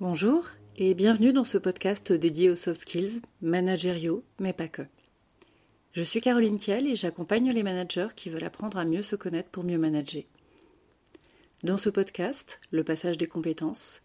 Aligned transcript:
Bonjour 0.00 0.46
et 0.76 0.94
bienvenue 0.94 1.32
dans 1.32 1.42
ce 1.42 1.58
podcast 1.58 2.12
dédié 2.12 2.50
aux 2.50 2.54
soft 2.54 2.82
skills, 2.82 3.20
managériaux, 3.42 4.22
mais 4.38 4.52
pas 4.52 4.68
que. 4.68 4.82
Je 5.90 6.04
suis 6.04 6.20
Caroline 6.20 6.56
Kiel 6.56 6.86
et 6.86 6.94
j'accompagne 6.94 7.50
les 7.50 7.64
managers 7.64 8.06
qui 8.14 8.30
veulent 8.30 8.44
apprendre 8.44 8.78
à 8.78 8.84
mieux 8.84 9.02
se 9.02 9.16
connaître 9.16 9.48
pour 9.48 9.64
mieux 9.64 9.76
manager. 9.76 10.22
Dans 11.64 11.78
ce 11.78 11.90
podcast, 11.90 12.60
le 12.70 12.84
passage 12.84 13.18
des 13.18 13.26
compétences, 13.26 14.02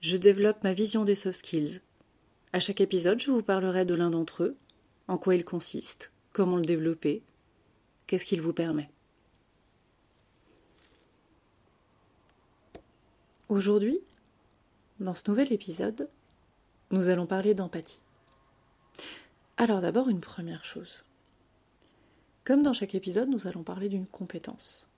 je 0.00 0.16
développe 0.16 0.64
ma 0.64 0.72
vision 0.72 1.04
des 1.04 1.16
soft 1.16 1.40
skills. 1.40 1.82
À 2.54 2.58
chaque 2.58 2.80
épisode, 2.80 3.20
je 3.20 3.30
vous 3.30 3.42
parlerai 3.42 3.84
de 3.84 3.94
l'un 3.94 4.08
d'entre 4.08 4.44
eux, 4.44 4.56
en 5.06 5.18
quoi 5.18 5.34
il 5.34 5.44
consiste, 5.44 6.12
comment 6.32 6.56
le 6.56 6.62
développer, 6.62 7.22
qu'est-ce 8.06 8.24
qu'il 8.24 8.40
vous 8.40 8.54
permet. 8.54 8.88
Aujourd'hui, 13.50 14.00
dans 15.00 15.14
ce 15.14 15.22
nouvel 15.28 15.52
épisode, 15.52 16.10
nous 16.90 17.08
allons 17.08 17.26
parler 17.26 17.54
d'empathie. 17.54 18.02
Alors 19.56 19.80
d'abord 19.80 20.08
une 20.08 20.20
première 20.20 20.64
chose. 20.64 21.06
Comme 22.44 22.62
dans 22.62 22.74
chaque 22.74 22.94
épisode, 22.94 23.30
nous 23.30 23.46
allons 23.46 23.62
parler 23.62 23.88
d'une 23.88 24.06
compétence. 24.06 24.88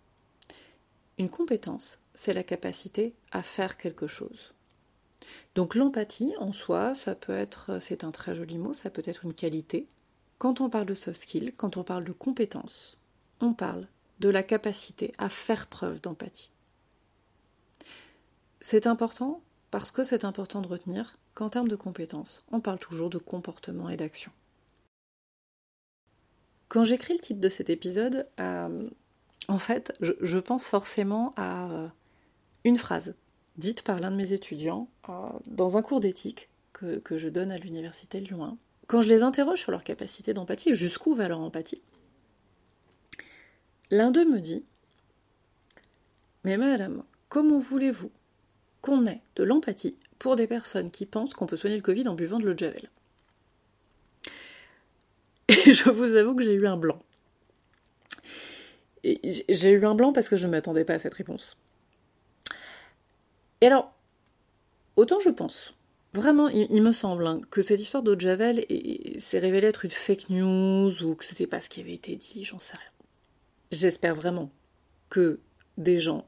Une 1.18 1.30
compétence, 1.30 1.98
c'est 2.14 2.32
la 2.32 2.42
capacité 2.42 3.14
à 3.30 3.42
faire 3.42 3.76
quelque 3.76 4.08
chose. 4.08 4.54
Donc 5.54 5.76
l'empathie 5.76 6.34
en 6.40 6.52
soi, 6.52 6.94
ça 6.94 7.14
peut 7.14 7.32
être, 7.32 7.78
c'est 7.78 8.02
un 8.02 8.10
très 8.10 8.34
joli 8.34 8.58
mot, 8.58 8.72
ça 8.72 8.90
peut 8.90 9.02
être 9.04 9.24
une 9.24 9.34
qualité. 9.34 9.86
Quand 10.38 10.60
on 10.60 10.68
parle 10.68 10.86
de 10.86 10.94
soft 10.94 11.22
skill, 11.22 11.52
quand 11.56 11.76
on 11.76 11.84
parle 11.84 12.04
de 12.04 12.12
compétence, 12.12 12.98
on 13.40 13.52
parle 13.52 13.84
de 14.18 14.28
la 14.28 14.42
capacité 14.42 15.12
à 15.18 15.28
faire 15.28 15.68
preuve 15.68 16.00
d'empathie. 16.00 16.50
C'est 18.60 18.86
important 18.86 19.40
parce 19.72 19.90
que 19.90 20.04
c'est 20.04 20.26
important 20.26 20.60
de 20.60 20.68
retenir 20.68 21.18
qu'en 21.34 21.48
termes 21.48 21.66
de 21.66 21.76
compétences, 21.76 22.44
on 22.52 22.60
parle 22.60 22.78
toujours 22.78 23.08
de 23.08 23.16
comportement 23.16 23.88
et 23.88 23.96
d'action. 23.96 24.30
Quand 26.68 26.84
j'écris 26.84 27.14
le 27.14 27.20
titre 27.20 27.40
de 27.40 27.48
cet 27.48 27.70
épisode, 27.70 28.28
euh, 28.38 28.88
en 29.48 29.58
fait, 29.58 29.94
je, 30.00 30.38
pense 30.38 30.66
forcément 30.66 31.32
à 31.36 31.70
euh, 31.70 31.88
une 32.64 32.76
phrase 32.76 33.14
dite 33.56 33.80
par 33.82 33.98
l'un 33.98 34.10
de 34.10 34.16
mes 34.16 34.34
étudiants 34.34 34.88
euh, 35.08 35.12
dans 35.46 35.78
un 35.78 35.82
cours 35.82 36.00
d'éthique 36.00 36.50
que, 36.74 36.98
que, 36.98 37.16
je 37.16 37.30
donne 37.30 37.50
à 37.50 37.56
l'université 37.56 38.20
Lyon 38.20 38.44
1. 38.44 38.56
Quand 38.88 39.00
je 39.00 39.08
les 39.08 39.22
interroge 39.22 39.60
sur 39.60 39.72
leur 39.72 39.84
capacité 39.84 40.34
d'empathie, 40.34 40.74
jusqu'où 40.74 41.14
va 41.14 41.28
leur 41.28 41.40
empathie, 41.40 41.80
l'un 43.90 44.10
d'eux 44.10 44.28
me 44.30 44.40
dit 44.40 44.66
Mais 46.44 46.58
madame, 46.58 47.04
comment 47.30 47.58
voulez-vous 47.58 48.10
qu'on 48.82 49.06
ait 49.06 49.22
de 49.36 49.44
l'empathie 49.44 49.96
pour 50.18 50.36
des 50.36 50.46
personnes 50.46 50.90
qui 50.90 51.06
pensent 51.06 51.32
qu'on 51.32 51.46
peut 51.46 51.56
soigner 51.56 51.76
le 51.76 51.82
Covid 51.82 52.06
en 52.08 52.14
buvant 52.14 52.38
de 52.38 52.44
l'eau 52.44 52.52
de 52.52 52.58
Javel. 52.58 52.90
Et 55.48 55.54
je 55.72 55.88
vous 55.88 56.14
avoue 56.14 56.34
que 56.34 56.42
j'ai 56.42 56.54
eu 56.54 56.66
un 56.66 56.76
blanc. 56.76 57.00
J'ai 59.04 59.70
eu 59.70 59.84
un 59.84 59.94
blanc 59.94 60.12
parce 60.12 60.28
que 60.28 60.36
je 60.36 60.46
ne 60.46 60.52
m'attendais 60.52 60.84
pas 60.84 60.94
à 60.94 60.98
cette 60.98 61.14
réponse. 61.14 61.56
Et 63.60 63.66
alors, 63.66 63.92
autant 64.96 65.20
je 65.20 65.30
pense, 65.30 65.74
vraiment, 66.12 66.48
il, 66.48 66.82
me 66.82 66.92
semble 66.92 67.26
hein, 67.26 67.40
que 67.50 67.62
cette 67.62 67.80
histoire 67.80 68.02
d'eau 68.02 68.14
de 68.14 68.20
Javel 68.20 68.64
s'est 69.18 69.38
révélée 69.38 69.68
être 69.68 69.84
une 69.84 69.90
fake 69.90 70.30
news 70.30 71.02
ou 71.02 71.14
que 71.14 71.24
c'était 71.24 71.46
pas 71.46 71.60
ce 71.60 71.68
qui 71.68 71.80
avait 71.80 71.94
été 71.94 72.16
dit, 72.16 72.44
j'en 72.44 72.58
sais 72.58 72.76
rien. 72.76 72.90
J'espère 73.70 74.14
vraiment 74.14 74.50
que 75.10 75.40
des 75.78 75.98
gens 75.98 76.26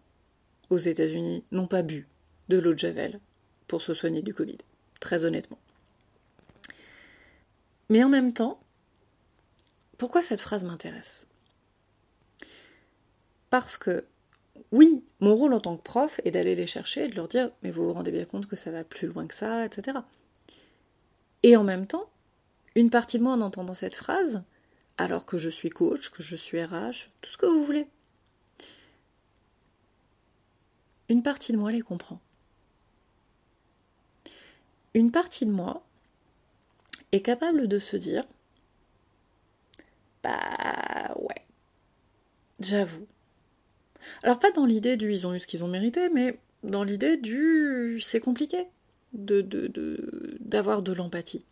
aux 0.71 0.79
États-Unis 0.79 1.45
n'ont 1.53 1.67
pas 1.67 1.83
bu 1.83 2.09
de 2.49 2.59
l'eau 2.59 2.73
de 2.73 2.79
Javel 2.79 3.21
pour 3.67 3.83
se 3.83 3.95
soigner 3.95 4.23
du 4.23 4.35
Covid, 4.35 4.59
très 5.01 5.25
honnêtement. 5.25 5.59
Mais 7.91 8.03
en 8.03 8.09
même 8.09 8.33
temps, 8.33 8.61
pourquoi 9.99 10.23
cette 10.23 10.41
phrase 10.41 10.65
m'intéresse? 10.65 11.27
Parce 13.51 13.77
que, 13.77 14.05
oui, 14.73 15.05
mon 15.21 15.35
rôle 15.35 15.55
en 15.55 15.61
tant 15.61 15.77
que 15.77 15.83
prof 15.83 16.21
est 16.25 16.31
d'aller 16.31 16.55
les 16.55 16.67
chercher 16.67 17.05
et 17.05 17.09
de 17.09 17.15
leur 17.15 17.29
dire 17.29 17.51
Mais 17.63 17.71
vous 17.71 17.85
vous 17.85 17.93
rendez 17.93 18.11
bien 18.11 18.25
compte 18.25 18.47
que 18.47 18.57
ça 18.57 18.71
va 18.71 18.85
plus 18.85 19.07
loin 19.07 19.27
que 19.27 19.35
ça, 19.35 19.65
etc. 19.65 19.99
Et 21.43 21.57
en 21.57 21.65
même 21.65 21.87
temps, 21.87 22.11
une 22.75 22.91
partie 22.91 23.19
de 23.19 23.23
moi 23.23 23.33
en 23.33 23.41
entendant 23.41 23.75
cette 23.75 23.95
phrase, 23.95 24.43
alors 24.97 25.27
que 25.27 25.39
je 25.39 25.51
suis 25.51 25.71
coach, 25.71 26.11
que 26.11 26.23
je 26.23 26.37
suis 26.37 26.63
RH, 26.63 27.11
tout 27.21 27.31
ce 27.31 27.37
que 27.37 27.47
vous 27.47 27.65
voulez, 27.65 27.87
une 31.09 31.23
partie 31.23 31.53
de 31.53 31.59
moi 31.59 31.71
les 31.71 31.83
comprend 31.83 32.21
une 34.95 35.11
partie 35.11 35.45
de 35.47 35.51
moi 35.51 35.85
est 37.13 37.21
capable 37.21 37.69
de 37.69 37.79
se 37.79 37.97
dire 37.97 38.25
Bah 40.23 41.15
ouais, 41.19 41.45
j'avoue. 42.61 43.07
Alors 44.23 44.39
pas 44.39 44.53
dans 44.53 44.67
l'idée 44.67 44.97
du 44.97 45.13
ils 45.13 45.27
ont 45.27 45.35
eu 45.35 45.41
ce 45.41 45.47
qu'ils 45.47 45.65
ont 45.65 45.69
mérité, 45.69 46.09
mais 46.11 46.39
dans 46.63 46.85
l'idée 46.85 47.17
du 47.17 48.01
c'est 48.01 48.21
compliqué 48.21 48.67
de, 49.13 49.43
d'avoir 50.41 50.83
de, 50.83 50.93
de 50.93 50.97
l'empathie 50.97 51.45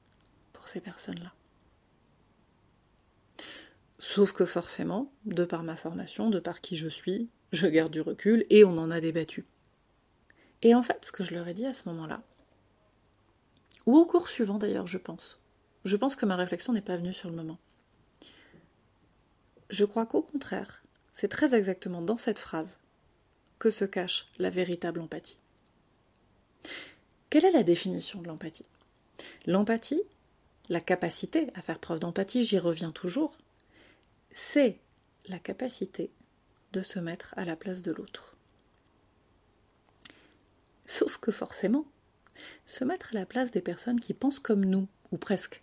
pour 0.52 0.68
ces 0.68 0.80
personnes-là. 0.80 1.32
Sauf 3.98 4.32
que 4.32 4.44
forcément, 4.44 5.12
de 5.26 5.44
par 5.44 5.62
ma 5.62 5.76
formation, 5.76 6.28
de 6.28 6.40
par 6.40 6.60
qui 6.60 6.76
je 6.76 6.88
suis, 6.88 7.28
je 7.52 7.68
garde 7.68 7.92
du 7.92 8.00
recul 8.00 8.44
et 8.50 8.64
on 8.64 8.76
en 8.76 8.90
a 8.90 9.00
débattu. 9.00 9.44
Et 10.62 10.74
en 10.74 10.82
fait, 10.82 11.04
ce 11.04 11.12
que 11.12 11.22
je 11.22 11.34
leur 11.34 11.46
ai 11.46 11.54
dit 11.54 11.66
à 11.66 11.72
ce 11.72 11.88
moment-là, 11.88 12.22
ou 13.86 13.96
au 13.96 14.06
cours 14.06 14.28
suivant 14.28 14.58
d'ailleurs, 14.58 14.86
je 14.86 14.98
pense. 14.98 15.40
Je 15.84 15.96
pense 15.96 16.16
que 16.16 16.26
ma 16.26 16.36
réflexion 16.36 16.72
n'est 16.72 16.80
pas 16.80 16.96
venue 16.96 17.12
sur 17.12 17.28
le 17.28 17.36
moment. 17.36 17.58
Je 19.70 19.84
crois 19.84 20.06
qu'au 20.06 20.22
contraire, 20.22 20.82
c'est 21.12 21.28
très 21.28 21.54
exactement 21.54 22.02
dans 22.02 22.16
cette 22.16 22.38
phrase 22.38 22.78
que 23.58 23.70
se 23.70 23.84
cache 23.84 24.28
la 24.38 24.50
véritable 24.50 25.00
empathie. 25.00 25.38
Quelle 27.30 27.44
est 27.44 27.52
la 27.52 27.62
définition 27.62 28.20
de 28.20 28.28
l'empathie? 28.28 28.66
L'empathie, 29.46 30.02
la 30.68 30.80
capacité 30.80 31.50
à 31.54 31.62
faire 31.62 31.78
preuve 31.78 31.98
d'empathie, 31.98 32.44
j'y 32.44 32.58
reviens 32.58 32.90
toujours, 32.90 33.36
c'est 34.32 34.78
la 35.28 35.38
capacité 35.38 36.10
de 36.72 36.82
se 36.82 36.98
mettre 36.98 37.34
à 37.36 37.44
la 37.44 37.56
place 37.56 37.82
de 37.82 37.92
l'autre. 37.92 38.36
Sauf 40.86 41.16
que 41.18 41.32
forcément, 41.32 41.86
se 42.66 42.84
mettre 42.84 43.10
à 43.12 43.18
la 43.18 43.26
place 43.26 43.50
des 43.50 43.62
personnes 43.62 44.00
qui 44.00 44.14
pensent 44.14 44.38
comme 44.38 44.64
nous, 44.64 44.88
ou 45.10 45.18
presque, 45.18 45.62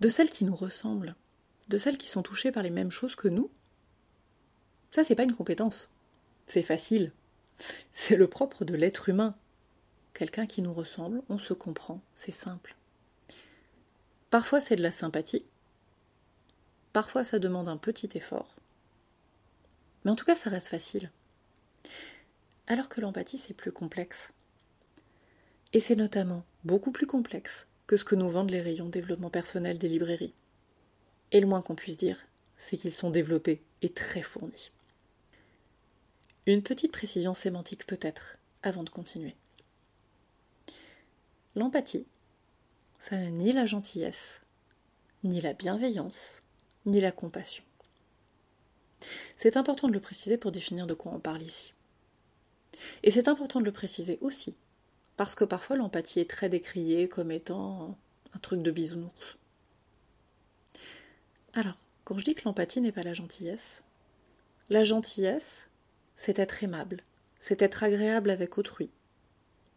de 0.00 0.08
celles 0.08 0.30
qui 0.30 0.44
nous 0.44 0.54
ressemblent, 0.54 1.14
de 1.68 1.76
celles 1.76 1.98
qui 1.98 2.08
sont 2.08 2.22
touchées 2.22 2.52
par 2.52 2.62
les 2.62 2.70
mêmes 2.70 2.90
choses 2.90 3.14
que 3.14 3.28
nous, 3.28 3.50
ça 4.90 5.04
c'est 5.04 5.14
pas 5.14 5.24
une 5.24 5.34
compétence, 5.34 5.90
c'est 6.46 6.62
facile, 6.62 7.12
c'est 7.92 8.16
le 8.16 8.28
propre 8.28 8.64
de 8.64 8.74
l'être 8.74 9.08
humain. 9.08 9.34
Quelqu'un 10.14 10.46
qui 10.46 10.62
nous 10.62 10.72
ressemble, 10.72 11.22
on 11.28 11.38
se 11.38 11.52
comprend, 11.52 12.00
c'est 12.14 12.32
simple. 12.32 12.76
Parfois 14.30 14.60
c'est 14.60 14.76
de 14.76 14.82
la 14.82 14.92
sympathie, 14.92 15.44
parfois 16.92 17.24
ça 17.24 17.38
demande 17.38 17.68
un 17.68 17.76
petit 17.76 18.10
effort, 18.14 18.56
mais 20.04 20.10
en 20.10 20.16
tout 20.16 20.24
cas 20.24 20.36
ça 20.36 20.50
reste 20.50 20.68
facile. 20.68 21.10
Alors 22.66 22.88
que 22.88 23.00
l'empathie 23.00 23.38
c'est 23.38 23.54
plus 23.54 23.72
complexe. 23.72 24.30
Et 25.76 25.80
c'est 25.80 25.94
notamment 25.94 26.42
beaucoup 26.64 26.90
plus 26.90 27.06
complexe 27.06 27.66
que 27.86 27.98
ce 27.98 28.04
que 28.04 28.14
nous 28.14 28.30
vendent 28.30 28.50
les 28.50 28.62
rayons 28.62 28.88
développement 28.88 29.28
personnel 29.28 29.76
des 29.76 29.90
librairies. 29.90 30.32
Et 31.32 31.40
le 31.40 31.46
moins 31.46 31.60
qu'on 31.60 31.74
puisse 31.74 31.98
dire, 31.98 32.16
c'est 32.56 32.78
qu'ils 32.78 32.94
sont 32.94 33.10
développés 33.10 33.60
et 33.82 33.90
très 33.90 34.22
fournis. 34.22 34.70
Une 36.46 36.62
petite 36.62 36.92
précision 36.92 37.34
sémantique 37.34 37.86
peut-être, 37.86 38.38
avant 38.62 38.84
de 38.84 38.88
continuer. 38.88 39.36
L'empathie, 41.54 42.06
ça 42.98 43.18
n'est 43.18 43.28
ni 43.28 43.52
la 43.52 43.66
gentillesse, 43.66 44.40
ni 45.24 45.42
la 45.42 45.52
bienveillance, 45.52 46.40
ni 46.86 47.02
la 47.02 47.12
compassion. 47.12 47.64
C'est 49.36 49.58
important 49.58 49.88
de 49.88 49.92
le 49.92 50.00
préciser 50.00 50.38
pour 50.38 50.52
définir 50.52 50.86
de 50.86 50.94
quoi 50.94 51.12
on 51.12 51.20
parle 51.20 51.42
ici. 51.42 51.74
Et 53.02 53.10
c'est 53.10 53.28
important 53.28 53.60
de 53.60 53.66
le 53.66 53.72
préciser 53.72 54.16
aussi 54.22 54.54
parce 55.16 55.34
que 55.34 55.44
parfois 55.44 55.76
l'empathie 55.76 56.20
est 56.20 56.30
très 56.30 56.48
décriée 56.48 57.08
comme 57.08 57.30
étant 57.30 57.96
un 58.34 58.38
truc 58.38 58.62
de 58.62 58.70
bisounours. 58.70 59.38
Alors, 61.54 61.80
quand 62.04 62.18
je 62.18 62.24
dis 62.24 62.34
que 62.34 62.44
l'empathie 62.44 62.80
n'est 62.80 62.92
pas 62.92 63.02
la 63.02 63.14
gentillesse, 63.14 63.82
la 64.68 64.84
gentillesse, 64.84 65.68
c'est 66.16 66.38
être 66.38 66.62
aimable, 66.62 67.02
c'est 67.40 67.62
être 67.62 67.82
agréable 67.82 68.30
avec 68.30 68.58
autrui. 68.58 68.90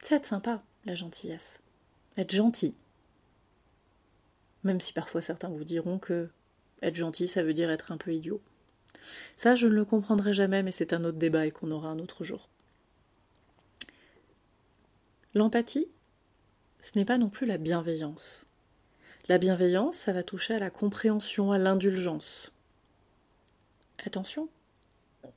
C'est 0.01 0.15
être 0.15 0.25
sympa, 0.25 0.63
la 0.85 0.95
gentillesse. 0.95 1.59
Être 2.17 2.33
gentil. 2.33 2.75
Même 4.63 4.81
si 4.81 4.93
parfois 4.93 5.21
certains 5.21 5.49
vous 5.49 5.63
diront 5.63 5.99
que 5.99 6.29
être 6.81 6.95
gentil, 6.95 7.27
ça 7.27 7.43
veut 7.43 7.53
dire 7.53 7.69
être 7.69 7.91
un 7.91 7.97
peu 7.97 8.13
idiot. 8.13 8.41
Ça, 9.37 9.55
je 9.55 9.67
ne 9.67 9.73
le 9.73 9.85
comprendrai 9.85 10.33
jamais, 10.33 10.63
mais 10.63 10.71
c'est 10.71 10.93
un 10.93 11.03
autre 11.03 11.17
débat 11.17 11.45
et 11.45 11.51
qu'on 11.51 11.71
aura 11.71 11.89
un 11.89 11.99
autre 11.99 12.23
jour. 12.23 12.49
L'empathie, 15.35 15.87
ce 16.81 16.97
n'est 16.97 17.05
pas 17.05 17.19
non 17.19 17.29
plus 17.29 17.45
la 17.45 17.59
bienveillance. 17.59 18.45
La 19.27 19.37
bienveillance, 19.37 19.95
ça 19.95 20.11
va 20.11 20.23
toucher 20.23 20.55
à 20.55 20.59
la 20.59 20.71
compréhension, 20.71 21.51
à 21.51 21.59
l'indulgence. 21.59 22.51
Attention, 24.03 24.49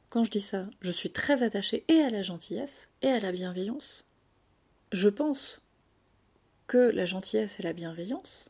quand 0.09 0.25
je 0.25 0.31
dis 0.31 0.41
ça, 0.41 0.67
je 0.81 0.91
suis 0.91 1.11
très 1.11 1.43
attachée 1.43 1.85
et 1.89 2.01
à 2.01 2.09
la 2.09 2.23
gentillesse 2.23 2.89
et 3.03 3.09
à 3.09 3.21
la 3.21 3.33
bienveillance. 3.33 4.07
Je 4.93 5.11
pense 5.11 5.61
que 6.67 6.79
la 6.79 7.05
gentillesse 7.05 7.61
et 7.61 7.63
la 7.63 7.75
bienveillance 7.75 8.49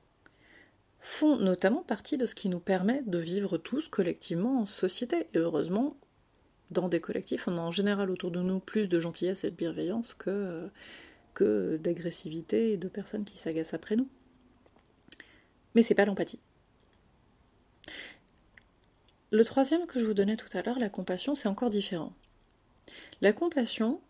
font 1.00 1.36
notamment 1.38 1.82
partie 1.82 2.18
de 2.18 2.26
ce 2.26 2.36
qui 2.36 2.48
nous 2.48 2.60
permet 2.60 3.02
de 3.06 3.18
vivre 3.18 3.58
tous 3.58 3.88
collectivement 3.88 4.60
en 4.60 4.66
société. 4.66 5.26
Et 5.34 5.38
heureusement, 5.38 5.96
dans 6.70 6.88
des 6.88 7.00
collectifs, 7.00 7.48
on 7.48 7.58
a 7.58 7.60
en 7.60 7.72
général 7.72 8.10
autour 8.10 8.30
de 8.30 8.40
nous 8.40 8.60
plus 8.60 8.86
de 8.86 9.00
gentillesse 9.00 9.42
et 9.42 9.50
de 9.50 9.56
bienveillance 9.56 10.14
que, 10.14 10.70
que 11.34 11.76
d'agressivité 11.78 12.72
et 12.72 12.76
de 12.76 12.88
personnes 12.88 13.24
qui 13.24 13.38
s'agacent 13.38 13.74
après 13.74 13.96
nous. 13.96 14.08
Mais 15.74 15.82
c'est 15.82 15.94
pas 15.94 16.04
l'empathie. 16.04 16.40
Le 19.30 19.44
troisième 19.44 19.86
que 19.86 19.98
je 19.98 20.04
vous 20.04 20.14
donnais 20.14 20.36
tout 20.36 20.54
à 20.56 20.62
l'heure, 20.62 20.78
la 20.78 20.90
compassion, 20.90 21.34
c'est 21.34 21.48
encore 21.48 21.70
différent. 21.70 22.12
La 23.22 23.32
compassion, 23.32 24.00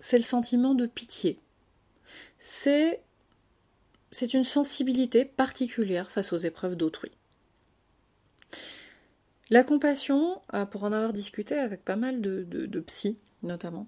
c'est 0.00 0.16
le 0.16 0.22
sentiment 0.22 0.74
de 0.74 0.86
pitié. 0.86 1.38
C'est 2.38 3.02
une 4.32 4.44
sensibilité 4.44 5.24
particulière 5.24 6.10
face 6.10 6.32
aux 6.32 6.38
épreuves 6.38 6.76
d'autrui. 6.76 7.12
La 9.50 9.64
compassion, 9.64 10.40
euh, 10.54 10.64
pour 10.64 10.84
en 10.84 10.92
avoir 10.92 11.12
discuté 11.12 11.54
avec 11.56 11.84
pas 11.84 11.96
mal 11.96 12.22
de, 12.22 12.42
de, 12.44 12.80
psy 12.80 13.18
notamment, 13.42 13.86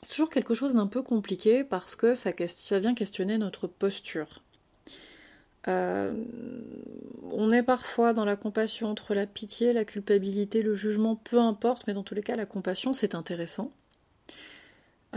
c'est 0.00 0.10
toujours 0.10 0.30
quelque 0.30 0.54
chose 0.54 0.74
d'un 0.74 0.86
peu 0.86 1.02
compliqué 1.02 1.64
parce 1.64 1.96
que 1.96 2.14
ça, 2.14 2.30
vient 2.78 2.94
questionner 2.94 3.36
notre 3.36 3.66
posture. 3.66 4.44
Euh, 5.66 6.12
on 7.32 7.50
est 7.50 7.64
parfois 7.64 8.12
dans 8.12 8.24
la 8.24 8.36
compassion 8.36 8.88
entre 8.88 9.12
la 9.12 9.26
pitié, 9.26 9.72
la 9.72 9.84
culpabilité, 9.84 10.62
le 10.62 10.76
jugement, 10.76 11.16
peu 11.16 11.38
importe, 11.38 11.86
mais 11.88 11.94
dans 11.94 12.04
tous 12.04 12.14
les 12.14 12.22
cas, 12.22 12.36
la 12.36 12.46
compassion, 12.46 12.94
c'est 12.94 13.16
intéressant. 13.16 13.72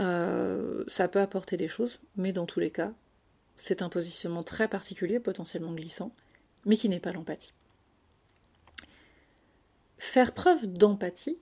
Euh, 0.00 0.82
ça 0.88 1.06
peut 1.06 1.20
apporter 1.20 1.56
des 1.56 1.68
choses, 1.68 2.00
mais 2.16 2.32
dans 2.32 2.46
tous 2.46 2.58
les 2.58 2.70
cas, 2.70 2.92
c'est 3.54 3.82
un 3.82 3.88
positionnement 3.88 4.42
très 4.42 4.66
particulier, 4.66 5.20
potentiellement 5.20 5.74
glissant, 5.74 6.12
mais 6.64 6.76
qui 6.76 6.88
n'est 6.88 6.98
pas 6.98 7.12
l'empathie. 7.12 7.52
Faire 9.96 10.34
preuve 10.34 10.66
d'empathie, 10.66 11.38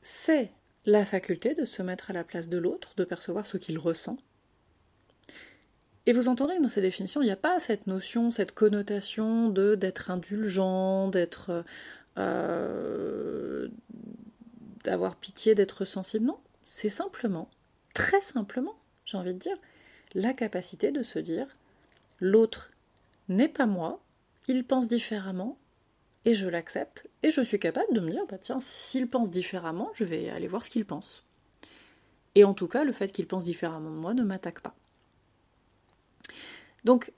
c'est 0.00 0.52
la 0.86 1.04
faculté 1.04 1.54
de 1.54 1.64
se 1.64 1.82
mettre 1.82 2.10
à 2.10 2.14
la 2.14 2.24
place 2.24 2.48
de 2.48 2.58
l'autre, 2.58 2.94
de 2.96 3.04
percevoir 3.04 3.44
ce 3.44 3.56
qu'il 3.56 3.78
ressent. 3.78 4.16
Et 6.06 6.12
vous 6.12 6.28
entendez 6.28 6.56
que 6.56 6.62
dans 6.62 6.68
ces 6.68 6.80
définitions, 6.80 7.20
il 7.20 7.26
n'y 7.26 7.32
a 7.32 7.36
pas 7.36 7.58
cette 7.58 7.88
notion, 7.88 8.30
cette 8.30 8.52
connotation 8.52 9.48
de 9.48 9.74
d'être 9.74 10.10
indulgent, 10.12 11.08
d'être 11.08 11.64
euh, 12.16 13.68
d'avoir 14.84 15.16
pitié, 15.16 15.56
d'être 15.56 15.84
sensible. 15.84 16.26
Non, 16.26 16.38
c'est 16.64 16.88
simplement, 16.88 17.50
très 17.92 18.20
simplement, 18.20 18.76
j'ai 19.04 19.16
envie 19.16 19.34
de 19.34 19.38
dire, 19.38 19.56
la 20.14 20.32
capacité 20.32 20.92
de 20.92 21.02
se 21.02 21.18
dire 21.18 21.48
l'autre 22.20 22.70
n'est 23.28 23.48
pas 23.48 23.66
moi, 23.66 24.00
il 24.46 24.64
pense 24.64 24.86
différemment, 24.86 25.58
et 26.26 26.34
je 26.34 26.48
l'accepte, 26.48 27.06
et 27.22 27.30
je 27.30 27.40
suis 27.40 27.60
capable 27.60 27.94
de 27.94 28.00
me 28.00 28.10
dire, 28.10 28.26
bah 28.28 28.36
tiens, 28.36 28.58
s'il 28.60 29.08
pense 29.08 29.30
différemment, 29.30 29.88
je 29.94 30.02
vais 30.02 30.28
aller 30.28 30.48
voir 30.48 30.64
ce 30.64 30.70
qu'il 30.70 30.84
pense. 30.84 31.24
Et 32.34 32.42
en 32.42 32.52
tout 32.52 32.66
cas, 32.66 32.82
le 32.82 32.92
fait 32.92 33.12
qu'il 33.12 33.28
pense 33.28 33.44
différemment 33.44 33.90
de 33.90 33.96
moi 33.96 34.12
ne 34.12 34.24
m'attaque 34.24 34.60
pas. 34.60 34.74
Donc, 36.84 37.12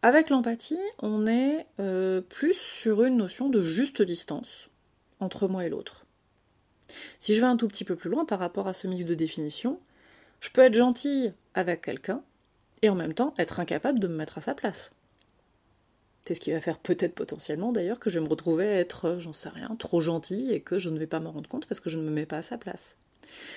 avec 0.00 0.30
l'empathie, 0.30 0.80
on 1.00 1.26
est 1.26 1.66
euh, 1.80 2.22
plus 2.22 2.54
sur 2.54 3.04
une 3.04 3.18
notion 3.18 3.50
de 3.50 3.60
juste 3.60 4.00
distance 4.00 4.70
entre 5.20 5.46
moi 5.46 5.66
et 5.66 5.68
l'autre. 5.68 6.06
Si 7.18 7.34
je 7.34 7.40
vais 7.40 7.46
un 7.46 7.56
tout 7.58 7.68
petit 7.68 7.84
peu 7.84 7.94
plus 7.94 8.10
loin 8.10 8.24
par 8.24 8.38
rapport 8.38 8.68
à 8.68 8.74
ce 8.74 8.86
mix 8.86 9.04
de 9.04 9.14
définition, 9.14 9.78
je 10.40 10.48
peux 10.48 10.62
être 10.62 10.74
gentille 10.74 11.34
avec 11.52 11.82
quelqu'un 11.82 12.22
et 12.80 12.88
en 12.88 12.94
même 12.94 13.14
temps 13.14 13.34
être 13.36 13.60
incapable 13.60 13.98
de 13.98 14.08
me 14.08 14.16
mettre 14.16 14.38
à 14.38 14.40
sa 14.40 14.54
place. 14.54 14.92
C'est 16.26 16.32
ce 16.34 16.40
qui 16.40 16.52
va 16.52 16.60
faire 16.60 16.78
peut-être 16.78 17.14
potentiellement 17.14 17.70
d'ailleurs 17.70 18.00
que 18.00 18.08
je 18.08 18.18
vais 18.18 18.24
me 18.24 18.30
retrouver 18.30 18.66
à 18.66 18.78
être, 18.78 19.04
euh, 19.04 19.18
j'en 19.18 19.34
sais 19.34 19.50
rien, 19.50 19.76
trop 19.78 20.00
gentille 20.00 20.52
et 20.52 20.60
que 20.60 20.78
je 20.78 20.88
ne 20.88 20.98
vais 20.98 21.06
pas 21.06 21.20
m'en 21.20 21.32
rendre 21.32 21.48
compte 21.48 21.66
parce 21.66 21.80
que 21.80 21.90
je 21.90 21.98
ne 21.98 22.02
me 22.02 22.10
mets 22.10 22.24
pas 22.24 22.38
à 22.38 22.42
sa 22.42 22.56
place. 22.56 22.96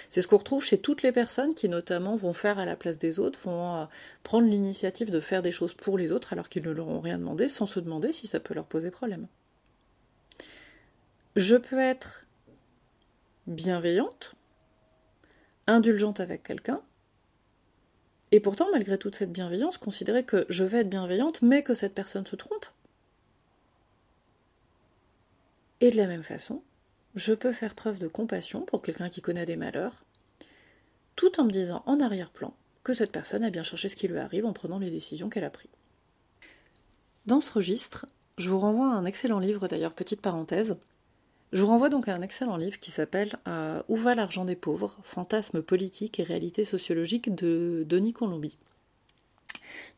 C'est 0.09 0.21
ce 0.21 0.27
qu'on 0.27 0.37
retrouve 0.37 0.63
chez 0.63 0.77
toutes 0.77 1.01
les 1.01 1.11
personnes 1.13 1.53
qui 1.53 1.69
notamment 1.69 2.17
vont 2.17 2.33
faire 2.33 2.59
à 2.59 2.65
la 2.65 2.75
place 2.75 2.99
des 2.99 3.19
autres, 3.19 3.39
vont 3.39 3.75
euh, 3.75 3.85
prendre 4.23 4.47
l'initiative 4.47 5.09
de 5.09 5.19
faire 5.21 5.41
des 5.41 5.51
choses 5.51 5.73
pour 5.73 5.97
les 5.97 6.11
autres 6.11 6.33
alors 6.33 6.49
qu'ils 6.49 6.63
ne 6.63 6.71
leur 6.71 6.89
ont 6.89 6.99
rien 6.99 7.17
demandé 7.17 7.47
sans 7.47 7.65
se 7.65 7.79
demander 7.79 8.11
si 8.11 8.27
ça 8.27 8.39
peut 8.41 8.53
leur 8.53 8.65
poser 8.65 8.91
problème. 8.91 9.27
Je 11.37 11.55
peux 11.55 11.79
être 11.79 12.25
bienveillante, 13.45 14.35
indulgente 15.67 16.19
avec 16.19 16.43
quelqu'un, 16.43 16.81
et 18.31 18.39
pourtant, 18.39 18.67
malgré 18.71 18.97
toute 18.97 19.15
cette 19.15 19.31
bienveillance, 19.31 19.77
considérer 19.77 20.23
que 20.23 20.45
je 20.49 20.63
vais 20.63 20.79
être 20.79 20.89
bienveillante, 20.89 21.41
mais 21.41 21.63
que 21.63 21.73
cette 21.73 21.93
personne 21.93 22.25
se 22.25 22.35
trompe. 22.35 22.65
Et 25.79 25.91
de 25.91 25.97
la 25.97 26.07
même 26.07 26.23
façon, 26.23 26.63
je 27.15 27.33
peux 27.33 27.53
faire 27.53 27.75
preuve 27.75 27.99
de 27.99 28.07
compassion 28.07 28.61
pour 28.61 28.81
quelqu'un 28.81 29.09
qui 29.09 29.21
connaît 29.21 29.45
des 29.45 29.55
malheurs, 29.55 30.03
tout 31.15 31.39
en 31.39 31.45
me 31.45 31.51
disant 31.51 31.83
en 31.85 31.99
arrière-plan 31.99 32.53
que 32.83 32.93
cette 32.93 33.11
personne 33.11 33.43
a 33.43 33.49
bien 33.49 33.63
cherché 33.63 33.89
ce 33.89 33.95
qui 33.95 34.07
lui 34.07 34.17
arrive 34.17 34.45
en 34.45 34.53
prenant 34.53 34.79
les 34.79 34.91
décisions 34.91 35.29
qu'elle 35.29 35.43
a 35.43 35.49
prises. 35.49 35.71
Dans 37.25 37.41
ce 37.41 37.51
registre, 37.51 38.07
je 38.37 38.49
vous 38.49 38.59
renvoie 38.59 38.91
à 38.91 38.95
un 38.95 39.05
excellent 39.05 39.39
livre, 39.39 39.67
d'ailleurs, 39.67 39.93
petite 39.93 40.21
parenthèse, 40.21 40.77
je 41.53 41.61
vous 41.61 41.67
renvoie 41.67 41.87
donc 41.89 42.09
à 42.09 42.13
un 42.13 42.21
excellent 42.21 42.57
livre 42.57 42.77
qui 42.77 42.91
s'appelle 42.91 43.37
euh, 43.47 43.81
Où 43.87 43.95
va 43.95 44.15
l'argent 44.15 44.43
des 44.43 44.57
pauvres? 44.57 44.97
Fantasmes 45.03 45.61
politiques 45.61 46.19
et 46.19 46.23
réalité 46.23 46.65
sociologique 46.65 47.33
de 47.33 47.85
Denis 47.87 48.11
Colombi. 48.11 48.57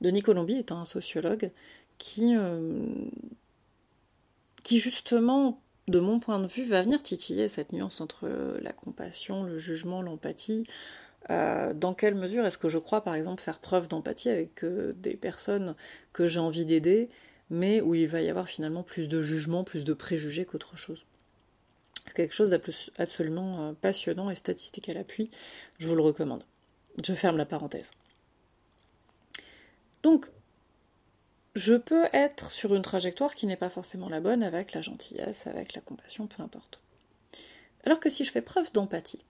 Denis 0.02 0.22
Colombi 0.22 0.54
est 0.54 0.72
un 0.72 0.86
sociologue 0.86 1.50
qui, 1.98 2.36
euh, 2.38 2.86
qui 4.62 4.78
justement, 4.78 5.60
de 5.88 6.00
mon 6.00 6.20
point 6.20 6.40
de 6.40 6.46
vue, 6.46 6.66
va 6.66 6.84
venir 6.84 7.02
titiller 7.02 7.48
cette 7.48 7.74
nuance 7.74 8.00
entre 8.00 8.30
la 8.62 8.72
compassion, 8.72 9.44
le 9.44 9.58
jugement, 9.58 10.04
l'empathie. 10.04 10.66
Euh, 11.32 11.74
dans 11.74 11.96
quelle 11.96 12.14
mesure 12.14 12.46
est-ce 12.46 12.60
que 12.60 12.70
je 12.70 12.78
crois, 12.78 13.02
par 13.04 13.16
exemple, 13.16 13.42
faire 13.42 13.58
preuve 13.58 13.88
d'empathie 13.88 14.30
avec 14.30 14.64
des 14.64 15.18
personnes 15.18 15.76
que 16.14 16.28
j'ai 16.28 16.40
envie 16.40 16.66
d'aider, 16.66 17.10
mais 17.50 17.82
où 17.82 17.96
il 17.96 18.08
va 18.08 18.22
y 18.22 18.30
avoir 18.30 18.48
finalement 18.48 18.84
plus 18.84 19.08
de 19.08 19.24
jugement, 19.24 19.64
plus 19.64 19.84
de 19.84 19.94
préjugés 19.94 20.46
qu'autre 20.46 20.78
chose 20.78 21.06
quelque 22.14 22.34
chose 22.34 22.50
d'absolument 22.50 23.70
euh, 23.70 23.74
passionnant 23.74 24.30
et 24.30 24.36
statistique 24.36 24.90
à 24.90 24.94
l'appui. 24.94 25.30
Je 25.78 25.88
vous 25.88 25.96
le 25.96 26.02
recommande. 26.02 26.44
Je 27.04 27.14
ferme 27.14 27.38
la 27.38 27.46
parenthèse. 27.46 27.90
Donc, 30.04 30.28
je 31.56 31.74
peux 31.74 32.06
être 32.14 32.52
sur 32.52 32.76
une 32.76 32.82
trajectoire 32.82 33.34
qui 33.34 33.48
n'est 33.48 33.58
pas 33.58 33.70
forcément 33.70 34.10
la 34.10 34.22
bonne 34.22 34.44
avec 34.44 34.74
la 34.74 34.82
gentillesse, 34.82 35.48
avec 35.48 35.74
la 35.74 35.82
compassion, 35.82 36.28
peu 36.28 36.42
importe. 36.42 36.80
Alors 37.86 38.00
que 38.00 38.10
si 38.10 38.24
je 38.24 38.32
fais 38.32 38.42
preuve 38.42 38.72
d'empathie, 38.72 39.24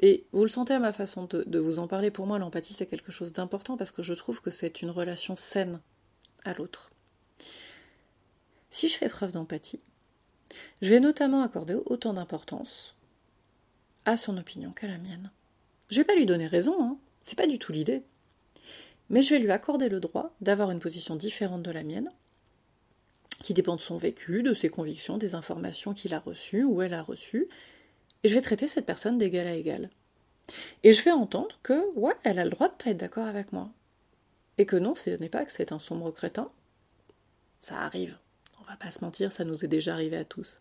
et 0.00 0.26
vous 0.32 0.42
le 0.42 0.48
sentez 0.48 0.74
à 0.74 0.80
ma 0.80 0.92
façon 0.92 1.24
de, 1.24 1.44
de 1.44 1.58
vous 1.58 1.78
en 1.78 1.86
parler, 1.86 2.10
pour 2.10 2.26
moi 2.26 2.38
l'empathie 2.38 2.74
c'est 2.74 2.86
quelque 2.86 3.12
chose 3.12 3.32
d'important 3.32 3.76
parce 3.76 3.92
que 3.92 4.02
je 4.02 4.12
trouve 4.12 4.40
que 4.40 4.50
c'est 4.50 4.82
une 4.82 4.90
relation 4.90 5.36
saine 5.36 5.80
à 6.44 6.52
l'autre. 6.52 6.90
Si 8.70 8.88
je 8.88 8.96
fais 8.96 9.08
preuve 9.08 9.30
d'empathie, 9.30 9.80
je 10.82 10.90
vais 10.90 11.00
notamment 11.00 11.42
accorder 11.42 11.74
autant 11.86 12.12
d'importance 12.12 12.96
à 14.04 14.16
son 14.16 14.36
opinion 14.36 14.72
qu'à 14.72 14.86
la 14.86 14.98
mienne. 14.98 15.30
Je 15.88 15.96
vais 15.96 16.04
pas 16.04 16.14
lui 16.14 16.26
donner 16.26 16.46
raison, 16.46 16.82
hein, 16.82 16.98
c'est 17.22 17.38
pas 17.38 17.46
du 17.46 17.58
tout 17.58 17.72
l'idée. 17.72 18.02
Mais 19.10 19.22
je 19.22 19.30
vais 19.30 19.40
lui 19.40 19.50
accorder 19.50 19.88
le 19.88 20.00
droit 20.00 20.34
d'avoir 20.40 20.70
une 20.70 20.78
position 20.78 21.16
différente 21.16 21.62
de 21.62 21.70
la 21.70 21.82
mienne, 21.82 22.10
qui 23.42 23.54
dépend 23.54 23.76
de 23.76 23.80
son 23.80 23.96
vécu, 23.96 24.42
de 24.42 24.54
ses 24.54 24.68
convictions, 24.68 25.18
des 25.18 25.34
informations 25.34 25.92
qu'il 25.94 26.14
a 26.14 26.18
reçues 26.18 26.64
ou 26.64 26.82
elle 26.82 26.94
a 26.94 27.02
reçues, 27.02 27.48
et 28.22 28.28
je 28.28 28.34
vais 28.34 28.40
traiter 28.40 28.66
cette 28.66 28.86
personne 28.86 29.18
d'égal 29.18 29.46
à 29.46 29.54
égal. 29.54 29.90
Et 30.82 30.92
je 30.92 31.02
vais 31.02 31.12
entendre 31.12 31.58
que, 31.62 31.94
ouais, 31.98 32.14
elle 32.22 32.38
a 32.38 32.44
le 32.44 32.50
droit 32.50 32.68
de 32.68 32.74
pas 32.74 32.90
être 32.90 32.96
d'accord 32.96 33.26
avec 33.26 33.52
moi. 33.52 33.70
Et 34.56 34.66
que 34.66 34.76
non, 34.76 34.94
ce 34.94 35.10
n'est 35.10 35.28
pas 35.28 35.44
que 35.44 35.52
c'est 35.52 35.72
un 35.72 35.78
sombre 35.78 36.10
crétin. 36.10 36.50
Ça 37.60 37.80
arrive. 37.80 38.18
On 38.66 38.70
va 38.70 38.76
pas 38.76 38.90
se 38.90 39.04
mentir, 39.04 39.32
ça 39.32 39.44
nous 39.44 39.64
est 39.64 39.68
déjà 39.68 39.92
arrivé 39.92 40.16
à 40.16 40.24
tous. 40.24 40.60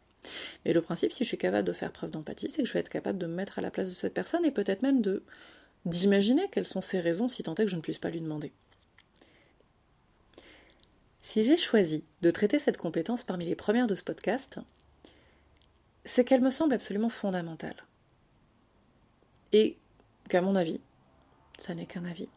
Mais 0.65 0.74
le 0.74 0.81
principe, 0.81 1.12
si 1.12 1.24
je 1.24 1.29
suis 1.29 1.38
capable 1.38 1.67
de 1.67 1.74
faire 1.74 1.91
preuve 1.91 2.12
d'empathie, 2.12 2.50
c'est 2.50 2.63
que 2.63 2.67
je 2.67 2.74
vais 2.74 2.79
être 2.79 2.89
capable 2.89 3.17
de 3.17 3.27
me 3.27 3.33
mettre 3.33 3.60
à 3.60 3.62
la 3.62 3.72
place 3.72 3.89
de 3.89 3.93
cette 3.93 4.13
personne 4.13 4.45
et 4.45 4.51
peut-être 4.51 4.81
même 4.81 5.01
d'imaginer 5.86 6.48
quelles 6.51 6.65
sont 6.65 6.81
ses 6.81 7.00
raisons 7.00 7.29
si 7.29 7.43
tant 7.43 7.55
est 7.55 7.65
que 7.65 7.72
je 7.72 7.75
ne 7.75 7.81
puisse 7.81 8.00
pas 8.00 8.10
lui 8.10 8.22
demander. 8.22 8.51
Si 11.22 11.43
j'ai 11.43 11.57
choisi 11.57 12.03
de 12.22 12.31
traiter 12.31 12.60
cette 12.60 12.77
compétence 12.77 13.24
parmi 13.24 13.45
les 13.45 13.55
premières 13.55 13.88
de 13.88 13.95
ce 13.95 14.03
podcast, 14.03 14.60
c'est 16.05 16.25
qu'elle 16.25 16.41
me 16.41 16.51
semble 16.51 16.74
absolument 16.74 17.10
fondamentale. 17.10 17.75
Et 19.51 19.77
qu'à 20.29 20.41
mon 20.41 20.55
avis, 20.55 20.79
ça 21.57 21.75
n'est 21.75 21.86
qu'un 21.86 22.05
avis, 22.05 22.27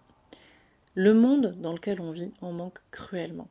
le 0.94 1.14
monde 1.14 1.56
dans 1.60 1.72
lequel 1.72 2.00
on 2.00 2.10
vit 2.10 2.32
en 2.40 2.52
manque 2.52 2.78
cruellement. 2.90 3.48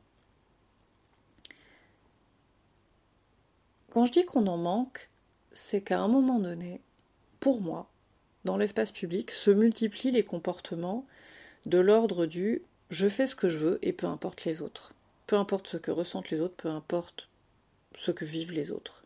Quand 3.96 4.04
je 4.04 4.12
dis 4.12 4.26
qu'on 4.26 4.46
en 4.46 4.58
manque, 4.58 5.08
c'est 5.52 5.80
qu'à 5.80 6.00
un 6.00 6.08
moment 6.08 6.38
donné, 6.38 6.82
pour 7.40 7.62
moi, 7.62 7.88
dans 8.44 8.58
l'espace 8.58 8.92
public, 8.92 9.30
se 9.30 9.50
multiplient 9.50 10.10
les 10.10 10.22
comportements 10.22 11.06
de 11.64 11.78
l'ordre 11.78 12.26
du 12.26 12.60
je 12.90 13.08
fais 13.08 13.26
ce 13.26 13.34
que 13.34 13.48
je 13.48 13.56
veux 13.56 13.78
et 13.80 13.94
peu 13.94 14.06
importe 14.06 14.44
les 14.44 14.60
autres. 14.60 14.92
Peu 15.26 15.36
importe 15.36 15.66
ce 15.66 15.78
que 15.78 15.90
ressentent 15.90 16.28
les 16.28 16.42
autres, 16.42 16.56
peu 16.56 16.68
importe 16.68 17.30
ce 17.94 18.10
que 18.10 18.26
vivent 18.26 18.52
les 18.52 18.70
autres. 18.70 19.02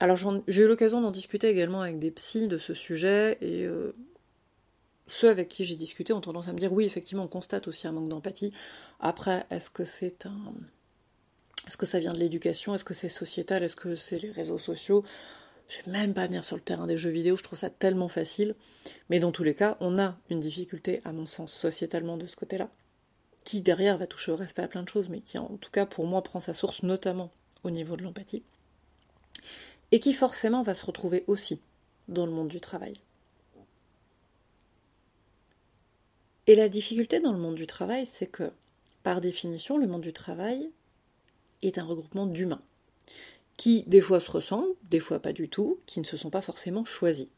Alors 0.00 0.16
j'ai 0.48 0.62
eu 0.62 0.66
l'occasion 0.66 1.00
d'en 1.00 1.12
discuter 1.12 1.48
également 1.48 1.82
avec 1.82 2.00
des 2.00 2.10
psys 2.10 2.48
de 2.48 2.58
ce 2.58 2.74
sujet 2.74 3.38
et 3.40 3.62
euh, 3.62 3.94
ceux 5.06 5.28
avec 5.28 5.46
qui 5.46 5.64
j'ai 5.64 5.76
discuté 5.76 6.12
ont 6.12 6.20
tendance 6.20 6.48
à 6.48 6.52
me 6.52 6.58
dire 6.58 6.72
oui 6.72 6.86
effectivement 6.86 7.22
on 7.22 7.28
constate 7.28 7.68
aussi 7.68 7.86
un 7.86 7.92
manque 7.92 8.08
d'empathie. 8.08 8.52
Après 8.98 9.46
est-ce 9.50 9.70
que 9.70 9.84
c'est 9.84 10.26
un 10.26 10.54
est-ce 11.66 11.76
que 11.76 11.86
ça 11.86 12.00
vient 12.00 12.12
de 12.12 12.18
l'éducation? 12.18 12.74
Est-ce 12.74 12.84
que 12.84 12.94
c'est 12.94 13.08
sociétal? 13.08 13.62
Est-ce 13.62 13.76
que 13.76 13.94
c'est 13.94 14.18
les 14.18 14.30
réseaux 14.30 14.58
sociaux? 14.58 15.04
Je 15.68 15.82
vais 15.82 15.92
même 15.92 16.12
pas 16.12 16.26
venir 16.26 16.44
sur 16.44 16.56
le 16.56 16.62
terrain 16.62 16.86
des 16.86 16.96
jeux 16.96 17.10
vidéo, 17.10 17.36
je 17.36 17.42
trouve 17.42 17.58
ça 17.58 17.70
tellement 17.70 18.08
facile. 18.08 18.54
Mais 19.08 19.20
dans 19.20 19.32
tous 19.32 19.44
les 19.44 19.54
cas, 19.54 19.76
on 19.80 19.96
a 19.96 20.18
une 20.28 20.40
difficulté, 20.40 21.00
à 21.04 21.12
mon 21.12 21.24
sens, 21.24 21.52
sociétalement 21.52 22.16
de 22.16 22.26
ce 22.26 22.36
côté-là, 22.36 22.68
qui 23.44 23.60
derrière 23.60 23.96
va 23.96 24.06
toucher 24.06 24.32
au 24.32 24.36
respect 24.36 24.62
à 24.62 24.68
plein 24.68 24.82
de 24.82 24.88
choses, 24.88 25.08
mais 25.08 25.20
qui 25.20 25.38
en 25.38 25.56
tout 25.56 25.70
cas 25.70 25.86
pour 25.86 26.06
moi 26.06 26.22
prend 26.22 26.40
sa 26.40 26.52
source 26.52 26.82
notamment 26.82 27.30
au 27.64 27.70
niveau 27.70 27.96
de 27.96 28.02
l'empathie 28.02 28.42
et 29.92 30.00
qui 30.00 30.12
forcément 30.12 30.62
va 30.62 30.74
se 30.74 30.84
retrouver 30.84 31.24
aussi 31.26 31.60
dans 32.08 32.26
le 32.26 32.32
monde 32.32 32.48
du 32.48 32.60
travail. 32.60 32.94
Et 36.46 36.56
la 36.56 36.68
difficulté 36.68 37.20
dans 37.20 37.32
le 37.32 37.38
monde 37.38 37.54
du 37.54 37.66
travail, 37.66 38.04
c'est 38.04 38.26
que, 38.26 38.50
par 39.04 39.20
définition, 39.20 39.78
le 39.78 39.86
monde 39.86 40.00
du 40.00 40.12
travail 40.12 40.70
est 41.62 41.78
un 41.78 41.84
regroupement 41.84 42.26
d'humains, 42.26 42.62
qui 43.56 43.84
des 43.86 44.00
fois 44.00 44.20
se 44.20 44.30
ressemblent, 44.30 44.74
des 44.90 45.00
fois 45.00 45.20
pas 45.20 45.32
du 45.32 45.48
tout, 45.48 45.78
qui 45.86 46.00
ne 46.00 46.04
se 46.04 46.16
sont 46.16 46.30
pas 46.30 46.42
forcément 46.42 46.84
choisis. 46.84 47.28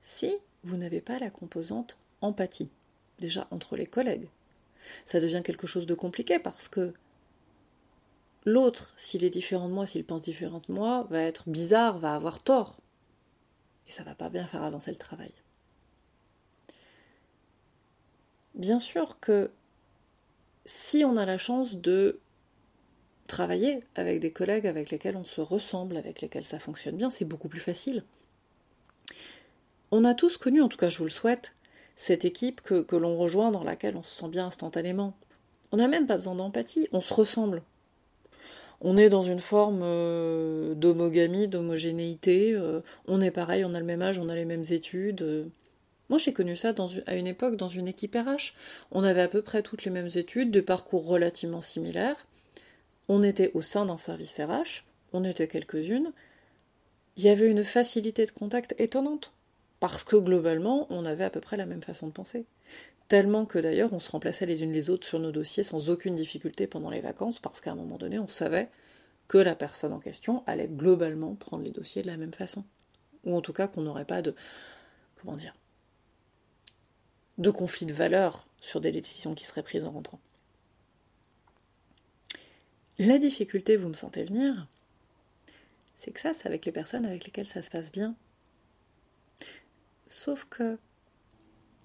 Si 0.00 0.34
vous 0.64 0.76
n'avez 0.76 1.00
pas 1.00 1.18
la 1.18 1.30
composante 1.30 1.96
empathie, 2.20 2.70
déjà 3.18 3.46
entre 3.50 3.76
les 3.76 3.86
collègues, 3.86 4.28
ça 5.04 5.20
devient 5.20 5.42
quelque 5.44 5.66
chose 5.66 5.86
de 5.86 5.94
compliqué 5.94 6.38
parce 6.38 6.68
que 6.68 6.94
L'autre, 8.46 8.94
s'il 8.96 9.24
est 9.24 9.30
différent 9.30 9.68
de 9.68 9.74
moi, 9.74 9.88
s'il 9.88 10.04
pense 10.04 10.22
différent 10.22 10.62
de 10.66 10.72
moi, 10.72 11.08
va 11.10 11.20
être 11.20 11.48
bizarre, 11.48 11.98
va 11.98 12.14
avoir 12.14 12.40
tort. 12.40 12.78
Et 13.88 13.90
ça 13.90 14.04
va 14.04 14.14
pas 14.14 14.28
bien 14.28 14.46
faire 14.46 14.62
avancer 14.62 14.92
le 14.92 14.96
travail. 14.96 15.32
Bien 18.54 18.78
sûr 18.78 19.18
que 19.18 19.50
si 20.66 21.04
on 21.04 21.16
a 21.16 21.24
la 21.24 21.38
chance 21.38 21.76
de 21.76 22.20
travailler 23.26 23.82
avec 23.94 24.20
des 24.20 24.30
collègues 24.30 24.66
avec 24.66 24.90
lesquels 24.90 25.16
on 25.16 25.24
se 25.24 25.40
ressemble, 25.40 25.96
avec 25.96 26.20
lesquels 26.20 26.44
ça 26.44 26.58
fonctionne 26.58 26.96
bien, 26.96 27.08
c'est 27.08 27.24
beaucoup 27.24 27.48
plus 27.48 27.60
facile. 27.60 28.04
On 29.90 30.04
a 30.04 30.14
tous 30.14 30.36
connu, 30.36 30.60
en 30.60 30.68
tout 30.68 30.76
cas 30.76 30.90
je 30.90 30.98
vous 30.98 31.04
le 31.04 31.10
souhaite, 31.10 31.54
cette 31.94 32.24
équipe 32.24 32.60
que, 32.60 32.96
l'on 32.96 33.16
rejoint 33.16 33.50
dans 33.50 33.64
laquelle 33.64 33.96
on 33.96 34.02
se 34.02 34.14
sent 34.14 34.28
bien 34.28 34.46
instantanément. 34.46 35.14
On 35.72 35.78
n'a 35.78 35.88
même 35.88 36.06
pas 36.06 36.16
besoin 36.16 36.34
d'empathie, 36.34 36.88
on 36.92 37.00
se 37.00 37.14
ressemble 37.14 37.62
on 38.80 38.96
est 38.96 39.08
dans 39.08 39.22
une 39.22 39.40
forme 39.40 39.80
euh, 39.82 40.74
d'homogamie, 40.74 41.48
d'homogénéité, 41.48 42.52
euh, 42.54 42.80
on 43.08 43.20
est 43.20 43.30
pareil, 43.30 43.64
on 43.64 43.74
a 43.74 43.80
le 43.80 43.86
même 43.86 44.02
âge, 44.02 44.18
on 44.18 44.28
a 44.28 44.34
les 44.34 44.44
mêmes 44.44 44.64
études. 44.70 45.22
Euh. 45.22 45.44
Moi 46.08 46.18
j'ai 46.18 46.32
connu 46.32 46.56
ça 46.56 46.72
à 47.06 47.16
une 47.16 47.26
époque 47.26 47.56
dans 47.56 47.68
une 47.68 47.88
équipe 47.88 48.14
RH. 48.14 48.54
On 48.92 49.02
avait 49.02 49.22
à 49.22 49.28
peu 49.28 49.42
près 49.42 49.62
toutes 49.62 49.84
les 49.84 49.90
mêmes 49.90 50.10
études, 50.14 50.50
de 50.50 50.60
parcours 50.60 51.06
relativement 51.06 51.60
similaires. 51.60 52.26
On 53.08 53.22
était 53.22 53.50
au 53.54 53.62
sein 53.62 53.86
d'un 53.86 53.98
service 53.98 54.38
RH, 54.38 54.84
on 55.12 55.24
était 55.24 55.48
quelques-unes. 55.48 56.12
Il 57.16 57.24
y 57.24 57.28
avait 57.28 57.50
une 57.50 57.64
facilité 57.64 58.26
de 58.26 58.30
contact 58.30 58.74
étonnante, 58.78 59.32
parce 59.80 60.04
que 60.04 60.16
globalement 60.16 60.86
on 60.90 61.04
avait 61.04 61.24
à 61.24 61.30
peu 61.30 61.40
près 61.40 61.56
la 61.56 61.66
même 61.66 61.82
façon 61.82 62.06
de 62.06 62.12
penser. 62.12 62.44
Tellement 63.08 63.46
que 63.46 63.58
d'ailleurs 63.58 63.92
on 63.92 64.00
se 64.00 64.10
remplaçait 64.10 64.46
les 64.46 64.62
unes 64.62 64.72
les 64.72 64.90
autres 64.90 65.06
sur 65.06 65.18
nos 65.18 65.32
dossiers 65.32 65.62
sans 65.62 65.90
aucune 65.90 66.16
difficulté 66.16 66.66
pendant 66.66 66.90
les 66.90 67.00
vacances, 67.00 67.38
parce 67.38 67.60
qu'à 67.60 67.72
un 67.72 67.76
moment 67.76 67.98
donné 67.98 68.18
on 68.18 68.28
savait 68.28 68.68
que 69.28 69.38
la 69.38 69.56
personne 69.56 69.92
en 69.92 69.98
question 69.98 70.44
allait 70.46 70.68
globalement 70.68 71.34
prendre 71.34 71.64
les 71.64 71.70
dossiers 71.70 72.02
de 72.02 72.06
la 72.06 72.16
même 72.16 72.34
façon. 72.34 72.64
Ou 73.24 73.36
en 73.36 73.40
tout 73.40 73.52
cas 73.52 73.66
qu'on 73.66 73.82
n'aurait 73.82 74.04
pas 74.04 74.22
de. 74.22 74.34
comment 75.20 75.36
dire 75.36 75.54
de 77.38 77.50
conflit 77.50 77.86
de 77.86 77.92
valeurs 77.92 78.46
sur 78.60 78.80
des 78.80 78.92
décisions 78.92 79.34
qui 79.34 79.44
seraient 79.44 79.62
prises 79.62 79.84
en 79.84 79.90
rentrant. 79.90 80.20
La 82.98 83.18
difficulté, 83.18 83.76
vous 83.76 83.88
me 83.88 83.94
sentez 83.94 84.24
venir, 84.24 84.66
c'est 85.96 86.10
que 86.12 86.20
ça, 86.20 86.32
c'est 86.32 86.46
avec 86.46 86.64
les 86.64 86.72
personnes 86.72 87.04
avec 87.04 87.24
lesquelles 87.24 87.46
ça 87.46 87.62
se 87.62 87.70
passe 87.70 87.92
bien. 87.92 88.14
Sauf 90.08 90.46
que 90.48 90.78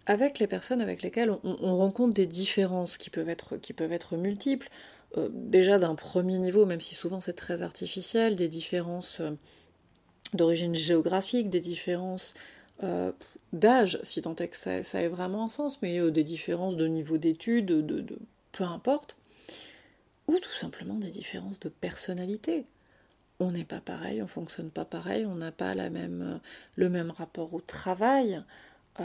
avec 0.06 0.40
les 0.40 0.48
personnes 0.48 0.82
avec 0.82 1.02
lesquelles 1.02 1.32
on, 1.44 1.78
rencontre 1.78 2.14
des 2.14 2.26
différences 2.26 2.98
qui 2.98 3.10
peuvent 3.10 3.30
être, 3.30 3.58
qui 3.58 3.74
peuvent 3.74 3.92
être 3.94 4.18
multiples, 4.18 4.70
euh, 5.18 5.30
déjà 5.32 5.80
d'un 5.80 5.96
premier 5.96 6.40
niveau, 6.40 6.66
même 6.66 6.82
si 6.82 6.96
souvent 6.96 7.22
c'est 7.22 7.34
très 7.34 7.62
artificiel, 7.62 8.36
des 8.36 8.48
différences 8.48 9.20
euh, 9.20 9.32
d'origine 10.34 10.76
géographique, 10.76 11.50
des 11.50 11.60
différences 11.60 12.34
euh, 12.84 13.12
d'âge, 13.54 14.00
si 14.04 14.22
tant 14.22 14.36
est 14.36 14.48
que 14.48 14.58
ça, 14.58 15.02
ait 15.02 15.08
vraiment 15.08 15.46
un 15.46 15.50
sens, 15.50 15.82
mais 15.82 16.12
des 16.12 16.24
différences 16.24 16.78
de 16.78 16.88
niveau 16.88 17.18
d'études, 17.18 17.66
de, 17.66 18.06
peu 18.52 18.64
importe, 18.64 19.18
ou 20.28 20.38
tout 20.40 20.58
simplement 20.58 20.96
des 20.96 21.10
différences 21.10 21.60
de 21.60 21.70
personnalité. 21.70 22.66
On 23.40 23.52
n'est 23.52 23.66
pas 23.66 23.82
pareil, 23.82 24.22
on 24.22 24.28
fonctionne 24.28 24.70
pas 24.70 24.86
pareil, 24.86 25.26
on 25.26 25.36
n'a 25.36 25.52
pas 25.52 25.74
même, 25.90 26.40
le 26.76 26.90
même 26.90 27.12
rapport 27.12 27.54
au 27.54 27.62
travail, 27.62 28.44
euh, 29.00 29.04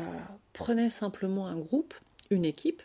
prenez 0.53 0.91
simplement 0.91 1.47
un 1.47 1.57
groupe, 1.57 1.95
une 2.31 2.45
équipe, 2.45 2.83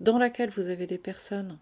dans 0.00 0.18
laquelle 0.18 0.50
vous 0.50 0.68
avez 0.68 0.86
des 0.86 0.98
personnes 0.98 1.58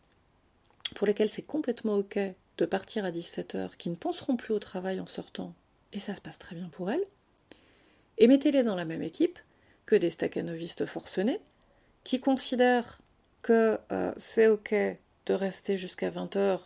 pour 0.95 1.07
lesquelles 1.07 1.29
c'est 1.29 1.43
complètement 1.43 1.97
ok 1.97 2.19
de 2.57 2.67
partir 2.67 3.05
à 3.05 3.11
17h, 3.11 3.77
qui 3.77 3.91
ne 3.91 3.97
penseront 3.97 4.37
plus 4.37 4.55
au 4.55 4.59
travail 4.59 5.01
en 5.01 5.07
sortant, 5.07 5.55
et 5.93 5.99
ça 5.99 6.15
se 6.15 6.21
passe 6.21 6.39
très 6.39 6.55
bien 6.55 6.69
pour 6.69 6.91
elles, 6.91 7.05
et 8.19 8.27
mettez-les 8.27 8.63
dans 8.63 8.77
la 8.77 8.85
même 8.85 9.03
équipe 9.03 9.39
que 9.87 9.97
des 9.97 10.11
staccanovistes 10.11 10.87
forcenés, 10.87 11.41
qui 12.05 12.21
considèrent 12.21 13.01
que 13.43 13.79
euh, 13.93 14.13
c'est 14.17 14.47
ok 14.47 14.75
de 15.27 15.35
rester 15.35 15.77
jusqu'à 15.77 16.11
20h, 16.11 16.61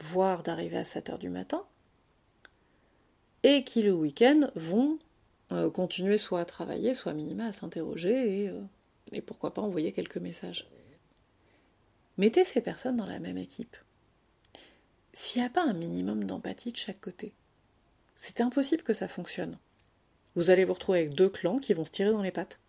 voire 0.00 0.42
d'arriver 0.42 0.78
à 0.78 0.82
7h 0.82 1.18
du 1.18 1.28
matin, 1.28 1.64
et 3.42 3.64
qui 3.64 3.82
le 3.82 3.92
week-end 3.92 4.50
vont 4.54 4.98
euh, 5.52 5.70
continuer 5.70 6.18
soit 6.18 6.40
à 6.40 6.44
travailler, 6.44 6.94
soit 6.94 7.12
à 7.12 7.14
minima 7.14 7.46
à 7.46 7.52
s'interroger 7.52 8.42
et, 8.42 8.48
euh, 8.48 8.60
et 9.12 9.20
pourquoi 9.20 9.54
pas 9.54 9.62
envoyer 9.62 9.92
quelques 9.92 10.16
messages. 10.16 10.68
Mettez 12.18 12.44
ces 12.44 12.60
personnes 12.60 12.96
dans 12.96 13.06
la 13.06 13.20
même 13.20 13.38
équipe. 13.38 13.76
S'il 15.12 15.40
n'y 15.40 15.46
a 15.46 15.50
pas 15.50 15.62
un 15.62 15.74
minimum 15.74 16.24
d'empathie 16.24 16.72
de 16.72 16.76
chaque 16.76 17.00
côté, 17.00 17.34
c'est 18.16 18.40
impossible 18.40 18.82
que 18.82 18.94
ça 18.94 19.08
fonctionne. 19.08 19.58
Vous 20.36 20.50
allez 20.50 20.66
vous 20.66 20.74
retrouver 20.74 21.00
avec 21.00 21.14
deux 21.14 21.30
clans 21.30 21.58
qui 21.58 21.72
vont 21.72 21.86
se 21.86 21.90
tirer 21.90 22.10
dans 22.10 22.22
les 22.22 22.30
pattes. 22.30 22.60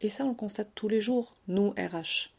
Et 0.00 0.08
ça, 0.08 0.24
on 0.24 0.28
le 0.28 0.34
constate 0.34 0.70
tous 0.76 0.88
les 0.88 1.00
jours, 1.00 1.34
nous, 1.48 1.70
RH. 1.70 2.30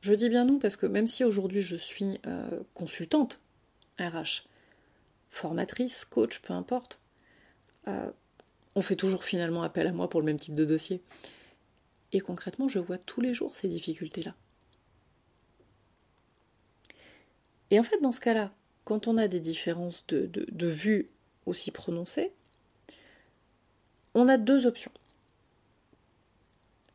Je 0.00 0.12
dis 0.14 0.28
bien 0.28 0.44
nous 0.44 0.58
parce 0.58 0.76
que 0.76 0.86
même 0.86 1.06
si 1.06 1.24
aujourd'hui 1.24 1.62
je 1.62 1.76
suis 1.76 2.18
euh, 2.26 2.62
consultante 2.74 3.40
RH, 4.00 4.46
formatrice, 5.30 6.04
coach, 6.04 6.40
peu 6.40 6.54
importe, 6.54 7.00
euh, 7.86 8.10
on 8.74 8.80
fait 8.80 8.96
toujours 8.96 9.24
finalement 9.24 9.62
appel 9.62 9.86
à 9.86 9.92
moi 9.92 10.08
pour 10.08 10.20
le 10.20 10.26
même 10.26 10.38
type 10.38 10.54
de 10.54 10.64
dossier. 10.64 11.02
Et 12.12 12.20
concrètement, 12.20 12.68
je 12.68 12.78
vois 12.78 12.98
tous 12.98 13.20
les 13.20 13.34
jours 13.34 13.54
ces 13.54 13.68
difficultés-là. 13.68 14.34
Et 17.70 17.78
en 17.78 17.82
fait, 17.82 18.00
dans 18.00 18.12
ce 18.12 18.20
cas-là, 18.20 18.52
quand 18.84 19.06
on 19.06 19.18
a 19.18 19.28
des 19.28 19.40
différences 19.40 20.06
de, 20.06 20.26
de, 20.26 20.46
de 20.50 20.66
vue 20.66 21.10
aussi 21.48 21.70
prononcées, 21.70 22.32
on 24.14 24.28
a 24.28 24.36
deux 24.36 24.66
options. 24.66 24.92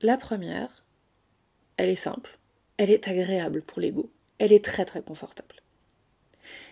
La 0.01 0.17
première, 0.17 0.83
elle 1.77 1.89
est 1.89 1.95
simple, 1.95 2.37
elle 2.77 2.91
est 2.91 3.07
agréable 3.07 3.61
pour 3.61 3.79
l'ego, 3.79 4.09
elle 4.37 4.51
est 4.51 4.63
très 4.63 4.85
très 4.85 5.01
confortable. 5.01 5.55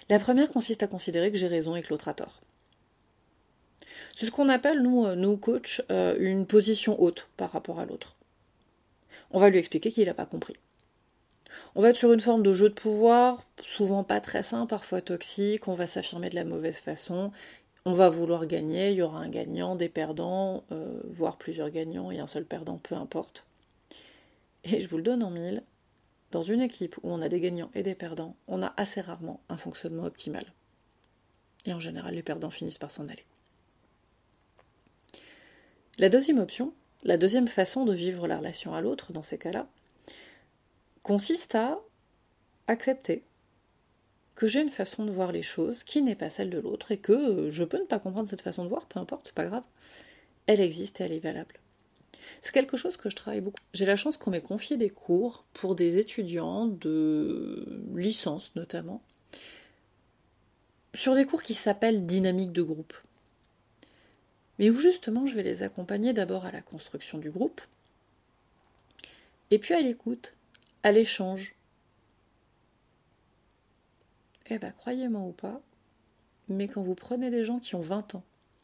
La 0.09 0.19
première 0.19 0.49
consiste 0.49 0.83
à 0.83 0.87
considérer 0.87 1.31
que 1.31 1.37
j'ai 1.37 1.47
raison 1.47 1.75
et 1.75 1.81
que 1.81 1.89
l'autre 1.89 2.09
a 2.09 2.13
tort. 2.13 2.41
C'est 4.15 4.25
ce 4.25 4.31
qu'on 4.31 4.49
appelle, 4.49 4.81
nous, 4.81 5.05
euh, 5.05 5.15
nous 5.15 5.37
coachs, 5.37 5.81
euh, 5.89 6.15
une 6.19 6.45
position 6.45 7.01
haute 7.01 7.29
par 7.37 7.51
rapport 7.51 7.79
à 7.79 7.85
l'autre. 7.85 8.17
On 9.31 9.39
va 9.39 9.49
lui 9.49 9.59
expliquer 9.59 9.91
qu'il 9.91 10.05
n'a 10.05 10.13
pas 10.13 10.25
compris. 10.25 10.57
On 11.75 11.81
va 11.81 11.89
être 11.89 11.97
sur 11.97 12.11
une 12.11 12.21
forme 12.21 12.43
de 12.43 12.53
jeu 12.53 12.69
de 12.69 12.73
pouvoir, 12.73 13.45
souvent 13.65 14.03
pas 14.03 14.19
très 14.19 14.43
sain, 14.43 14.65
parfois 14.65 15.01
toxique, 15.01 15.67
on 15.67 15.73
va 15.73 15.87
s'affirmer 15.87 16.29
de 16.29 16.35
la 16.35 16.43
mauvaise 16.43 16.77
façon, 16.77 17.31
on 17.85 17.93
va 17.93 18.09
vouloir 18.09 18.45
gagner, 18.45 18.91
il 18.91 18.97
y 18.97 19.01
aura 19.01 19.19
un 19.19 19.29
gagnant, 19.29 19.75
des 19.75 19.89
perdants, 19.89 20.63
euh, 20.71 21.01
voire 21.05 21.37
plusieurs 21.37 21.69
gagnants 21.69 22.11
et 22.11 22.19
un 22.19 22.27
seul 22.27 22.45
perdant, 22.45 22.77
peu 22.77 22.95
importe. 22.95 23.45
Et 24.63 24.81
je 24.81 24.87
vous 24.87 24.97
le 24.97 25.03
donne 25.03 25.23
en 25.23 25.31
mille, 25.31 25.63
dans 26.31 26.43
une 26.43 26.61
équipe 26.61 26.97
où 26.97 27.11
on 27.11 27.21
a 27.21 27.29
des 27.29 27.39
gagnants 27.39 27.71
et 27.73 27.83
des 27.83 27.95
perdants, 27.95 28.35
on 28.47 28.61
a 28.61 28.73
assez 28.77 29.01
rarement 29.01 29.41
un 29.49 29.57
fonctionnement 29.57 30.03
optimal. 30.03 30.45
Et 31.65 31.73
en 31.73 31.79
général, 31.79 32.15
les 32.15 32.23
perdants 32.23 32.49
finissent 32.51 32.77
par 32.77 32.91
s'en 32.91 33.05
aller. 33.05 33.25
La 35.97 36.09
deuxième 36.09 36.39
option, 36.39 36.73
la 37.03 37.17
deuxième 37.17 37.47
façon 37.47 37.85
de 37.85 37.93
vivre 37.93 38.27
la 38.27 38.37
relation 38.37 38.73
à 38.73 38.81
l'autre 38.81 39.11
dans 39.11 39.21
ces 39.23 39.37
cas-là, 39.37 39.67
consiste 41.03 41.55
à 41.55 41.79
accepter 42.67 43.23
que 44.41 44.47
j'ai 44.47 44.61
une 44.61 44.71
façon 44.71 45.05
de 45.05 45.11
voir 45.11 45.31
les 45.31 45.43
choses 45.43 45.83
qui 45.83 46.01
n'est 46.01 46.15
pas 46.15 46.31
celle 46.31 46.49
de 46.49 46.57
l'autre 46.57 46.91
et 46.91 46.97
que 46.97 47.51
je 47.51 47.63
peux 47.63 47.77
ne 47.77 47.85
pas 47.85 47.99
comprendre 47.99 48.27
cette 48.27 48.41
façon 48.41 48.63
de 48.63 48.69
voir, 48.69 48.87
peu 48.87 48.99
importe, 48.99 49.27
c'est 49.27 49.35
pas 49.35 49.45
grave. 49.45 49.61
Elle 50.47 50.61
existe 50.61 50.99
et 50.99 51.03
elle 51.03 51.11
est 51.11 51.19
valable. 51.19 51.59
C'est 52.41 52.51
quelque 52.51 52.75
chose 52.75 52.97
que 52.97 53.11
je 53.11 53.15
travaille 53.15 53.41
beaucoup. 53.41 53.61
J'ai 53.75 53.85
la 53.85 53.95
chance 53.95 54.17
qu'on 54.17 54.31
m'ait 54.31 54.41
confié 54.41 54.77
des 54.77 54.89
cours 54.89 55.45
pour 55.53 55.75
des 55.75 55.99
étudiants 55.99 56.65
de 56.65 57.83
licence 57.95 58.51
notamment, 58.55 59.03
sur 60.95 61.13
des 61.13 61.25
cours 61.25 61.43
qui 61.43 61.53
s'appellent 61.53 62.07
dynamique 62.07 62.51
de 62.51 62.63
groupe. 62.63 62.95
Mais 64.57 64.71
où 64.71 64.75
justement 64.75 65.27
je 65.27 65.35
vais 65.35 65.43
les 65.43 65.61
accompagner 65.61 66.13
d'abord 66.13 66.45
à 66.45 66.51
la 66.51 66.63
construction 66.63 67.19
du 67.19 67.29
groupe, 67.29 67.61
et 69.51 69.59
puis 69.59 69.75
à 69.75 69.81
l'écoute, 69.81 70.33
à 70.81 70.91
l'échange. 70.91 71.53
Eh 74.53 74.59
bien, 74.59 74.71
croyez-moi 74.71 75.21
ou 75.21 75.31
pas, 75.31 75.61
mais 76.49 76.67
quand 76.67 76.83
vous 76.83 76.93
prenez 76.93 77.31
des 77.31 77.45
gens 77.45 77.59
qui 77.59 77.75
ont 77.75 77.81
20 77.81 78.15
ans, 78.15 78.23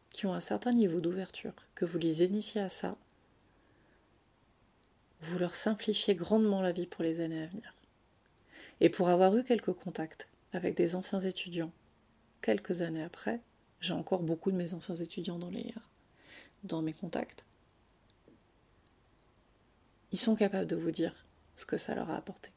qui 0.09 0.25
ont 0.25 0.33
un 0.33 0.41
certain 0.41 0.73
niveau 0.73 0.99
d'ouverture, 0.99 1.53
que 1.75 1.85
vous 1.85 1.97
les 1.97 2.25
initiez 2.25 2.59
à 2.59 2.67
ça, 2.67 2.97
vous 5.21 5.39
leur 5.39 5.55
simplifiez 5.55 6.13
grandement 6.13 6.61
la 6.61 6.73
vie 6.73 6.87
pour 6.87 7.05
les 7.05 7.21
années 7.21 7.41
à 7.41 7.47
venir. 7.47 7.73
Et 8.81 8.89
pour 8.89 9.07
avoir 9.07 9.37
eu 9.37 9.45
quelques 9.45 9.71
contacts 9.71 10.27
avec 10.51 10.75
des 10.75 10.93
anciens 10.93 11.21
étudiants, 11.21 11.71
quelques 12.41 12.81
années 12.81 13.03
après, 13.03 13.39
j'ai 13.79 13.93
encore 13.93 14.23
beaucoup 14.23 14.51
de 14.51 14.57
mes 14.57 14.73
anciens 14.73 14.95
étudiants 14.95 15.39
dans, 15.39 15.49
les, 15.49 15.73
dans 16.65 16.81
mes 16.81 16.91
contacts, 16.91 17.45
ils 20.11 20.19
sont 20.19 20.35
capables 20.35 20.67
de 20.67 20.75
vous 20.75 20.91
dire 20.91 21.25
ce 21.55 21.65
que 21.65 21.77
ça 21.77 21.95
leur 21.95 22.09
a 22.09 22.17
apporté. 22.17 22.51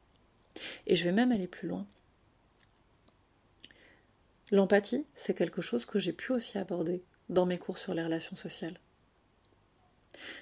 Et 0.89 0.97
je 0.97 1.05
vais 1.05 1.13
même 1.13 1.31
aller 1.31 1.47
plus 1.47 1.69
loin. 1.69 1.87
L'empathie, 4.51 5.07
c'est 5.15 5.35
quelque 5.35 5.63
chose 5.63 5.85
que 5.85 5.99
j'ai 5.99 6.13
pu 6.13 6.33
aussi 6.33 6.59
aborder 6.59 7.03
dans 7.29 7.47
mes 7.47 7.59
cours 7.59 7.79
sur 7.79 7.95
les 7.95 8.03
relations 8.03 8.37
sociales. 8.37 8.79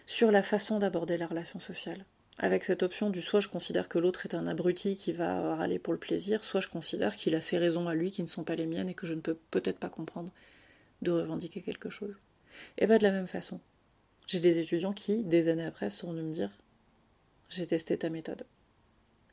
Sur 0.06 0.30
la 0.30 0.42
façon 0.42 0.78
d'aborder 0.78 1.16
la 1.18 1.26
relation 1.26 1.60
sociale. 1.60 2.04
Avec 2.38 2.64
cette 2.64 2.82
option 2.82 3.10
du 3.10 3.20
soit 3.20 3.40
je 3.40 3.48
considère 3.48 3.88
que 3.88 3.98
l'autre 3.98 4.24
est 4.24 4.34
un 4.34 4.46
abruti 4.46 4.96
qui 4.96 5.12
va 5.12 5.56
râler 5.56 5.78
pour 5.78 5.92
le 5.92 5.98
plaisir, 5.98 6.44
soit 6.44 6.60
je 6.60 6.68
considère 6.68 7.16
qu'il 7.16 7.34
a 7.34 7.40
ses 7.40 7.58
raisons 7.58 7.88
à 7.88 7.94
lui 7.94 8.10
qui 8.10 8.22
ne 8.22 8.28
sont 8.28 8.44
pas 8.44 8.54
les 8.54 8.66
miennes 8.66 8.88
et 8.88 8.94
que 8.94 9.06
je 9.06 9.14
ne 9.14 9.20
peux 9.20 9.36
peut-être 9.50 9.78
pas 9.78 9.90
comprendre 9.90 10.32
de 11.02 11.10
revendiquer 11.10 11.62
quelque 11.62 11.90
chose. 11.90 12.16
Et 12.78 12.86
pas 12.86 12.98
de 12.98 13.02
la 13.02 13.10
même 13.10 13.26
façon. 13.26 13.60
J'ai 14.26 14.40
des 14.40 14.58
étudiants 14.58 14.92
qui, 14.92 15.24
des 15.24 15.48
années 15.48 15.64
après, 15.64 15.90
sont 15.90 16.12
venus 16.12 16.24
me 16.24 16.32
dire 16.32 16.50
j'ai 17.48 17.66
testé 17.66 17.98
ta 17.98 18.08
méthode. 18.08 18.46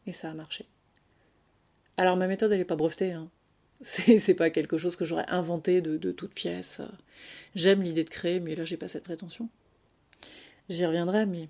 Et 0.07 0.13
ça 0.13 0.31
a 0.31 0.33
marché. 0.33 0.65
Alors 1.97 2.17
ma 2.17 2.27
méthode, 2.27 2.51
elle 2.51 2.59
n'est 2.59 2.65
pas 2.65 2.75
brevetée. 2.75 3.11
Hein. 3.11 3.29
C'est 3.87 4.33
pas 4.33 4.49
quelque 4.49 4.79
chose 4.79 4.95
que 4.95 5.05
j'aurais 5.05 5.29
inventé 5.29 5.79
de, 5.79 6.11
toute 6.11 6.33
pièce. 6.33 6.81
J'aime 7.53 7.83
l'idée 7.83 8.03
de 8.03 8.09
créer, 8.09 8.39
mais 8.39 8.55
là, 8.55 8.65
j'ai 8.65 8.77
pas 8.77 8.87
cette 8.87 9.03
prétention. 9.03 9.47
J'y 10.69 10.87
reviendrai, 10.87 11.27
mais 11.27 11.49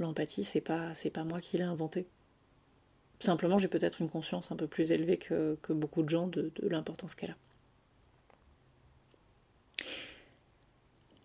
l'empathie, 0.00 0.42
c'est 0.42 0.60
pas, 0.60 0.90
pas 1.14 1.22
moi 1.22 1.40
qui 1.40 1.56
l'ai 1.56 1.62
inventé. 1.62 2.08
Simplement, 3.20 3.58
j'ai 3.58 3.68
peut-être 3.68 4.00
une 4.00 4.10
conscience 4.10 4.50
un 4.50 4.56
peu 4.56 4.66
plus 4.66 4.90
élevée 4.90 5.18
que, 5.18 5.56
que 5.62 5.72
beaucoup 5.72 6.02
de 6.02 6.08
gens 6.08 6.26
de, 6.26 6.50
de 6.56 6.68
l'importance 6.68 7.14
qu'elle 7.14 7.30
a. 7.30 7.36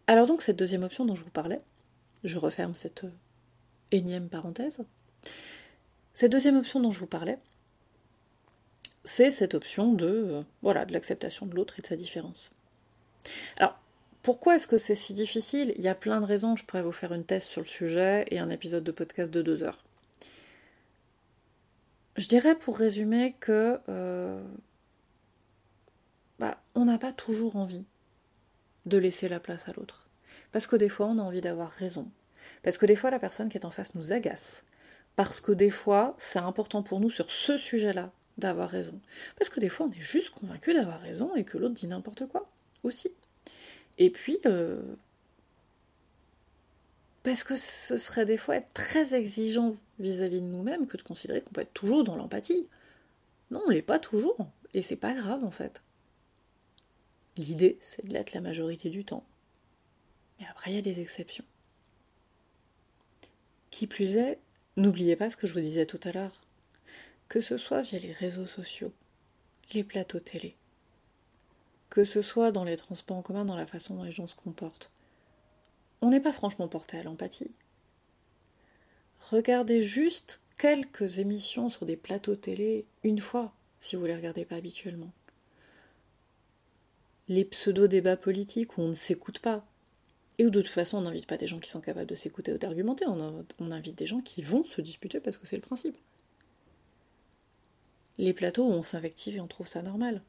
Alors 0.05 0.27
donc, 0.27 0.43
cette 0.43 0.57
deuxième 0.57 0.83
option 0.83 1.03
dont 1.03 1.15
je 1.15 1.23
vous 1.23 1.31
parlais, 1.31 1.61
je 2.23 2.37
referme 2.37 2.75
cette 2.75 3.05
énième 3.91 4.29
parenthèse. 4.29 4.83
Cette 6.13 6.31
deuxième 6.31 6.57
option 6.57 6.79
dont 6.79 6.91
je 6.91 6.99
vous 6.99 7.07
parlais, 7.07 7.39
c'est 9.03 9.31
cette 9.31 9.53
option 9.53 9.93
de 9.93 10.07
euh, 10.07 10.41
voilà 10.61 10.85
de 10.85 10.93
l'acceptation 10.93 11.45
de 11.45 11.55
l'autre 11.55 11.75
et 11.79 11.81
de 11.81 11.87
sa 11.87 11.95
différence. 11.95 12.51
Alors, 13.57 13.79
pourquoi 14.23 14.55
est-ce 14.55 14.67
que 14.67 14.77
c'est 14.77 14.95
si 14.95 15.13
difficile? 15.13 15.73
Il 15.77 15.83
y 15.83 15.87
a 15.87 15.95
plein 15.95 16.21
de 16.21 16.25
raisons, 16.25 16.55
je 16.55 16.65
pourrais 16.65 16.83
vous 16.83 16.91
faire 16.91 17.13
une 17.13 17.25
thèse 17.25 17.43
sur 17.43 17.61
le 17.61 17.67
sujet 17.67 18.25
et 18.29 18.39
un 18.39 18.49
épisode 18.49 18.83
de 18.83 18.91
podcast 18.91 19.31
de 19.31 19.41
deux 19.41 19.63
heures. 19.63 19.83
Je 22.17 22.27
dirais 22.27 22.55
pour 22.55 22.77
résumer 22.77 23.35
que 23.39 23.79
euh, 23.89 24.43
bah, 26.39 26.61
on 26.75 26.85
n'a 26.85 26.97
pas 26.97 27.13
toujours 27.13 27.55
envie 27.55 27.85
de 28.85 28.97
laisser 28.97 29.29
la 29.29 29.39
place 29.39 29.67
à 29.67 29.73
l'autre. 29.73 30.07
Parce 30.51 30.67
que 30.67 30.75
des 30.75 30.89
fois, 30.89 31.07
on 31.07 31.17
a 31.17 31.23
envie 31.23 31.41
d'avoir 31.41 31.71
raison. 31.71 32.11
Parce 32.63 32.77
que 32.77 32.85
des 32.85 32.95
fois, 32.95 33.11
la 33.11 33.19
personne 33.19 33.49
qui 33.49 33.57
est 33.57 33.65
en 33.65 33.71
face 33.71 33.95
nous 33.95 34.11
agace. 34.11 34.63
Parce 35.15 35.41
que 35.41 35.51
des 35.51 35.71
fois, 35.71 36.15
c'est 36.17 36.39
important 36.39 36.83
pour 36.83 36.99
nous 36.99 37.09
sur 37.09 37.31
ce 37.31 37.57
sujet-là 37.57 38.11
d'avoir 38.41 38.69
raison. 38.69 38.99
Parce 39.37 39.49
que 39.49 39.59
des 39.59 39.69
fois, 39.69 39.87
on 39.87 39.91
est 39.91 40.01
juste 40.01 40.31
convaincu 40.31 40.73
d'avoir 40.73 40.99
raison 40.99 41.35
et 41.35 41.43
que 41.43 41.57
l'autre 41.57 41.75
dit 41.75 41.87
n'importe 41.87 42.27
quoi 42.27 42.49
aussi. 42.83 43.11
Et 43.97 44.09
puis, 44.09 44.39
euh, 44.45 44.81
parce 47.23 47.43
que 47.43 47.55
ce 47.55 47.97
serait 47.97 48.25
des 48.25 48.37
fois 48.37 48.57
être 48.57 48.73
très 48.73 49.13
exigeant 49.13 49.75
vis-à-vis 49.99 50.41
de 50.41 50.45
nous-mêmes 50.45 50.87
que 50.87 50.97
de 50.97 51.03
considérer 51.03 51.41
qu'on 51.41 51.51
peut 51.51 51.61
être 51.61 51.73
toujours 51.73 52.03
dans 52.03 52.15
l'empathie. 52.15 52.67
Non, 53.51 53.61
on 53.65 53.69
l'est 53.69 53.81
pas 53.81 53.99
toujours. 53.99 54.37
Et 54.73 54.81
c'est 54.81 54.95
pas 54.95 55.13
grave 55.13 55.43
en 55.43 55.51
fait. 55.51 55.81
L'idée, 57.37 57.77
c'est 57.79 58.05
de 58.05 58.13
l'être 58.13 58.33
la 58.33 58.41
majorité 58.41 58.89
du 58.89 59.05
temps. 59.05 59.23
Mais 60.39 60.47
après, 60.49 60.71
il 60.71 60.75
y 60.75 60.79
a 60.79 60.81
des 60.81 60.99
exceptions. 60.99 61.45
Qui 63.69 63.87
plus 63.87 64.17
est, 64.17 64.39
n'oubliez 64.75 65.15
pas 65.15 65.29
ce 65.29 65.37
que 65.37 65.47
je 65.47 65.53
vous 65.53 65.59
disais 65.59 65.85
tout 65.85 65.99
à 66.03 66.11
l'heure. 66.11 66.45
Que 67.31 67.39
ce 67.39 67.55
soit 67.55 67.81
via 67.81 67.97
les 67.97 68.11
réseaux 68.11 68.45
sociaux, 68.45 68.91
les 69.71 69.85
plateaux 69.85 70.19
télé, 70.19 70.57
que 71.89 72.03
ce 72.03 72.21
soit 72.21 72.51
dans 72.51 72.65
les 72.65 72.75
transports 72.75 73.15
en 73.15 73.21
commun, 73.21 73.45
dans 73.45 73.55
la 73.55 73.65
façon 73.65 73.95
dont 73.95 74.03
les 74.03 74.11
gens 74.11 74.27
se 74.27 74.35
comportent, 74.35 74.91
on 76.01 76.09
n'est 76.09 76.19
pas 76.19 76.33
franchement 76.33 76.67
porté 76.67 76.97
à 76.97 77.03
l'empathie. 77.03 77.49
Regardez 79.29 79.81
juste 79.81 80.41
quelques 80.57 81.19
émissions 81.19 81.69
sur 81.69 81.85
des 81.85 81.95
plateaux 81.95 82.35
télé 82.35 82.85
une 83.05 83.21
fois, 83.21 83.53
si 83.79 83.95
vous 83.95 84.01
ne 84.01 84.07
les 84.07 84.15
regardez 84.17 84.43
pas 84.43 84.57
habituellement. 84.57 85.13
Les 87.29 87.45
pseudo-débats 87.45 88.17
politiques 88.17 88.77
où 88.77 88.81
on 88.81 88.89
ne 88.89 88.93
s'écoute 88.93 89.39
pas, 89.39 89.65
et 90.37 90.45
où 90.45 90.49
de 90.49 90.61
toute 90.61 90.69
façon 90.69 90.97
on 90.97 91.03
n'invite 91.03 91.27
pas 91.27 91.37
des 91.37 91.47
gens 91.47 91.59
qui 91.59 91.69
sont 91.69 91.79
capables 91.79 92.09
de 92.09 92.15
s'écouter 92.15 92.51
ou 92.51 92.57
d'argumenter, 92.57 93.05
on, 93.07 93.45
on 93.59 93.71
invite 93.71 93.97
des 93.97 94.05
gens 94.05 94.19
qui 94.19 94.41
vont 94.41 94.65
se 94.65 94.81
disputer 94.81 95.21
parce 95.21 95.37
que 95.37 95.47
c'est 95.47 95.55
le 95.55 95.61
principe. 95.61 95.95
Les 98.17 98.33
plateaux 98.33 98.65
où 98.65 98.71
on 98.71 98.83
s'invective 98.83 99.35
et 99.35 99.41
on 99.41 99.47
trouve 99.47 99.67
ça 99.67 99.81
normal. 99.81 100.21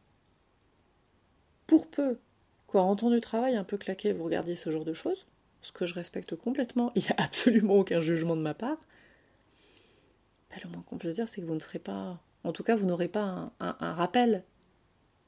Pour 1.67 1.89
peu 1.91 2.19
qu'en 2.67 2.97
temps 2.97 3.11
du 3.11 3.21
travail 3.21 3.57
un 3.57 3.65
peu 3.65 3.77
claqué, 3.77 4.13
vous 4.13 4.25
regardiez 4.25 4.57
ce 4.57 4.71
genre 4.71 4.85
de 4.85 4.95
choses, 4.95 5.27
ce 5.61 5.73
que 5.73 5.87
je 5.87 5.95
respecte 5.95 6.37
complètement, 6.37 6.93
il 6.97 7.03
n'y 7.03 7.09
a 7.09 7.23
absolument 7.23 7.75
aucun 7.75 8.01
jugement 8.01 8.37
de 8.37 8.43
ma 8.43 8.55
part, 8.55 8.79
bah, 10.51 10.57
le 10.63 10.71
moins 10.71 10.83
qu'on 10.83 10.99
peut 10.99 11.11
se 11.11 11.15
dire, 11.15 11.29
c'est 11.29 11.41
que 11.41 11.47
vous 11.47 11.55
ne 11.55 11.61
serez 11.61 11.79
pas. 11.79 12.21
En 12.45 12.53
tout 12.53 12.63
cas, 12.63 12.77
vous 12.77 12.87
n'aurez 12.87 13.09
pas 13.09 13.53
un 13.61 13.95
rappel 13.95 14.43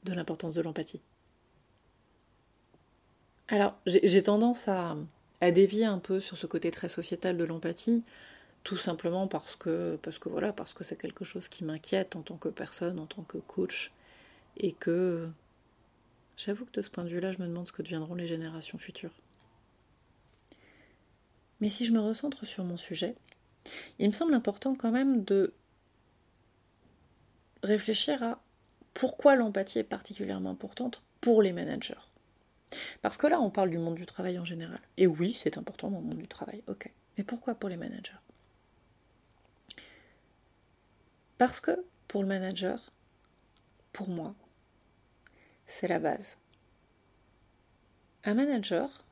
de 0.03 0.13
l'importance 0.13 0.53
de 0.53 0.61
l'empathie. 0.61 1.01
Alors, 3.47 3.75
j'ai 3.85 4.23
tendance 4.23 4.67
à, 4.67 4.95
dévier 5.41 5.85
un 5.85 5.99
peu 5.99 6.19
sur 6.19 6.37
ce 6.37 6.47
côté 6.47 6.71
très 6.71 6.89
sociétal 6.89 7.37
de 7.37 7.43
l'empathie, 7.43 8.03
tout 8.65 8.77
simplement 8.77 9.27
parce 9.27 9.55
que, 9.55 9.97
parce 10.01 10.17
que 10.17 10.27
voilà, 10.27 10.51
parce 10.51 10.73
que 10.73 10.83
c'est 10.83 10.97
quelque 10.97 11.23
chose 11.23 11.47
qui 11.47 11.63
m'inquiète 11.63 12.15
en 12.15 12.23
tant 12.23 12.35
que 12.35 12.49
personne, 12.49 12.99
en 12.99 13.05
tant 13.05 13.21
que 13.21 13.37
coach, 13.37 13.93
et 14.57 14.73
que 14.73 15.29
j'avoue 16.35 16.65
que 16.65 16.71
de 16.71 16.81
ce 16.81 16.89
point 16.89 17.03
de 17.03 17.09
vue-là, 17.09 17.31
je 17.31 17.37
me 17.37 17.47
demande 17.47 17.67
ce 17.67 17.71
que 17.71 17.83
deviendront 17.83 18.15
les 18.15 18.25
générations 18.25 18.79
futures. 18.79 19.13
Mais 21.61 21.69
si 21.69 21.85
je 21.85 21.91
me 21.91 21.99
recentre 21.99 22.45
sur 22.47 22.63
mon 22.63 22.75
sujet, 22.75 23.15
il 23.99 24.07
me 24.07 24.13
semble 24.13 24.33
important 24.33 24.73
quand 24.73 24.91
même 24.91 25.23
de 25.23 25.53
réfléchir 27.61 28.23
à 28.23 28.41
pourquoi 28.95 29.35
l'empathie 29.35 29.77
est 29.77 29.83
particulièrement 29.83 30.49
importante 30.49 31.03
pour 31.21 31.43
les 31.43 31.53
managers. 31.53 31.93
Parce 33.03 33.17
que 33.17 33.27
là, 33.27 33.39
on 33.39 33.51
parle 33.51 33.69
du 33.69 33.77
monde 33.77 33.95
du 33.95 34.07
travail 34.07 34.39
en 34.39 34.45
général. 34.45 34.81
Et 34.97 35.05
oui, 35.05 35.35
c'est 35.35 35.59
important 35.59 35.91
dans 35.91 35.99
le 35.99 36.05
monde 36.05 36.17
du 36.17 36.27
travail, 36.27 36.63
ok. 36.67 36.91
Mais 37.17 37.23
pourquoi 37.23 37.53
pour 37.53 37.69
les 37.69 37.77
managers? 37.77 38.24
Parce 41.37 41.59
que 41.59 41.83
pour 42.07 42.21
le 42.21 42.27
manager, 42.27 42.91
pour 43.91 44.09
moi, 44.09 44.35
c'est 45.65 45.87
la 45.87 45.99
base. 45.99 46.37
Un 48.23 48.35
manager 48.35 49.05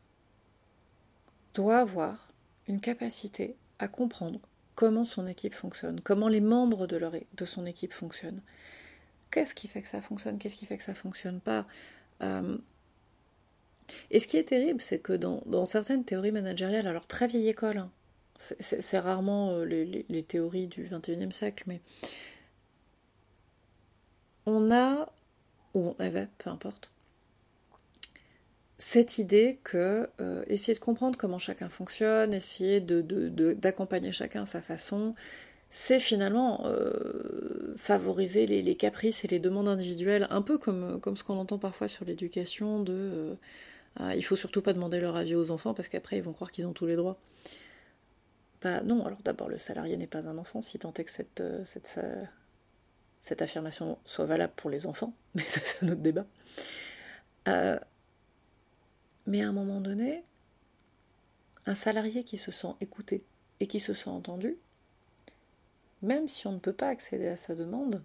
doit 1.54 1.80
avoir 1.80 2.30
une 2.68 2.80
capacité 2.80 3.56
à 3.80 3.88
comprendre 3.88 4.40
comment 4.76 5.06
son 5.06 5.28
équipe 5.28 5.54
fonctionne, 5.54 6.02
comment 6.02 6.28
les 6.28 6.42
membres 6.42 6.88
de, 6.88 7.46
son 7.46 7.66
équipe 7.66 7.94
fonctionnent. 7.94 8.42
Qu'est-ce 9.32 9.54
qui 9.54 9.68
fait 9.68 9.82
que 9.82 9.88
ça 9.88 10.02
fonctionne 10.02 10.38
Qu'est-ce 10.38 10.56
qui 10.56 10.66
fait 10.66 10.78
que 10.78 10.84
ça 10.84 10.94
fonctionne 10.94 11.40
pas 11.40 11.68
euh, 12.22 12.58
Et 14.10 14.20
ce 14.20 14.28
qui 14.28 14.38
est 14.38 14.48
terrible, 14.48 14.82
c'est 14.82 15.00
que 15.00 15.14
dans, 15.14 15.66
certaines 15.66 16.06
théories 16.06 16.32
managériales, 16.32 16.88
alors 16.88 17.08
très 17.08 17.28
vieille 17.28 17.50
école, 17.50 17.78
hein, 17.78 17.92
c'est 18.60 19.00
rarement 19.00 19.52
euh, 19.52 19.64
les, 19.64 20.24
théories 20.24 20.68
du 20.68 20.86
21e 20.86 21.32
siècle, 21.32 21.64
mais 21.68 21.82
on 24.46 24.72
a, 24.72 25.12
ou 25.74 25.96
on 25.98 26.04
avait, 26.04 26.28
peu 26.38 26.50
importe, 26.50 26.90
cette 28.78 29.18
idée 29.18 29.60
que 29.64 30.10
euh, 30.20 30.44
essayer 30.48 30.74
de 30.74 30.80
comprendre 30.80 31.18
comment 31.18 31.40
chacun 31.40 31.70
fonctionne, 31.70 32.34
essayer 32.34 32.82
d'accompagner 32.82 34.12
chacun 34.12 34.44
à 34.44 34.46
sa 34.46 34.62
façon, 34.62 35.16
c'est 35.70 36.00
finalement 36.00 36.62
euh, 36.66 37.74
favoriser 37.78 38.46
les, 38.46 38.76
caprices 38.76 39.26
et 39.26 39.28
les 39.28 39.40
demandes 39.40 39.68
individuelles, 39.68 40.28
un 40.30 40.44
peu 40.44 40.60
comme, 40.60 41.00
ce 41.16 41.24
qu'on 41.24 41.38
entend 41.38 41.58
parfois 41.58 41.88
sur 41.88 42.06
l'éducation 42.06 42.80
de 42.80 42.94
euh, 42.94 43.36
ah, 43.96 44.14
faut 44.22 44.36
surtout 44.36 44.62
pas 44.62 44.74
demander 44.74 45.00
leur 45.00 45.16
avis 45.16 45.34
aux 45.34 45.50
enfants 45.50 45.74
parce 45.74 45.88
qu'après 45.88 46.18
ils 46.18 46.24
vont 46.24 46.34
croire 46.34 46.52
qu'ils 46.52 46.68
ont 46.68 46.74
tous 46.74 46.86
les 46.86 46.96
droits. 46.96 47.18
Non, 48.66 49.06
alors 49.06 49.22
d'abord 49.24 49.50
le 49.50 49.58
salarié 49.58 49.98
n'est 49.98 50.08
pas 50.08 50.28
un 50.28 50.38
enfant, 50.38 50.62
si 50.62 50.80
tant 50.80 50.94
est 50.94 51.04
que 51.04 51.12
cette, 51.12 51.44
cette, 51.66 52.00
cette 53.20 53.42
affirmation 53.42 53.98
soit 54.06 54.26
valable 54.26 54.54
pour 54.56 54.70
les 54.70 54.86
enfants, 54.86 55.14
mais 55.36 55.44
ça 55.44 55.60
c'est 55.62 55.86
un 55.86 55.90
autre 55.90 56.02
débat. 56.02 56.26
Mais 59.26 59.42
à 59.42 59.50
un 59.50 59.54
moment 59.54 59.80
donné, 59.80 60.24
un 61.66 61.76
salarié 61.76 62.24
qui 62.24 62.38
se 62.38 62.52
sent 62.52 62.76
écouté 62.82 63.24
et 63.60 63.68
qui 63.68 63.80
se 63.80 63.94
sent 63.94 64.10
entendu, 64.10 64.58
même 66.02 66.28
si 66.28 66.48
on 66.48 66.52
ne 66.52 66.60
peut 66.60 66.74
pas 66.74 66.88
accéder 66.88 67.28
à 67.28 67.38
sa 67.38 67.56
demande, 67.56 68.04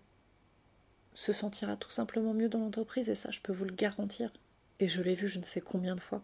se 1.15 1.33
sentira 1.33 1.77
tout 1.77 1.91
simplement 1.91 2.35
mieux 2.35 2.49
dans 2.49 2.61
l'entreprise 2.61 3.09
et 3.09 3.17
ça 3.17 3.31
je 3.31 3.41
peux 3.41 3.53
vous 3.53 3.65
le 3.65 3.75
garantir. 3.75 4.33
Et 4.79 4.87
je 4.87 5.03
l'ai 5.03 5.17
vu 5.17 5.27
je 5.27 5.41
ne 5.41 5.45
sais 5.45 5.61
combien 5.61 5.97
de 5.97 6.01
fois. 6.01 6.23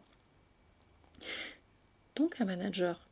Donc 2.15 2.41
un 2.41 2.45
manager 2.45 3.09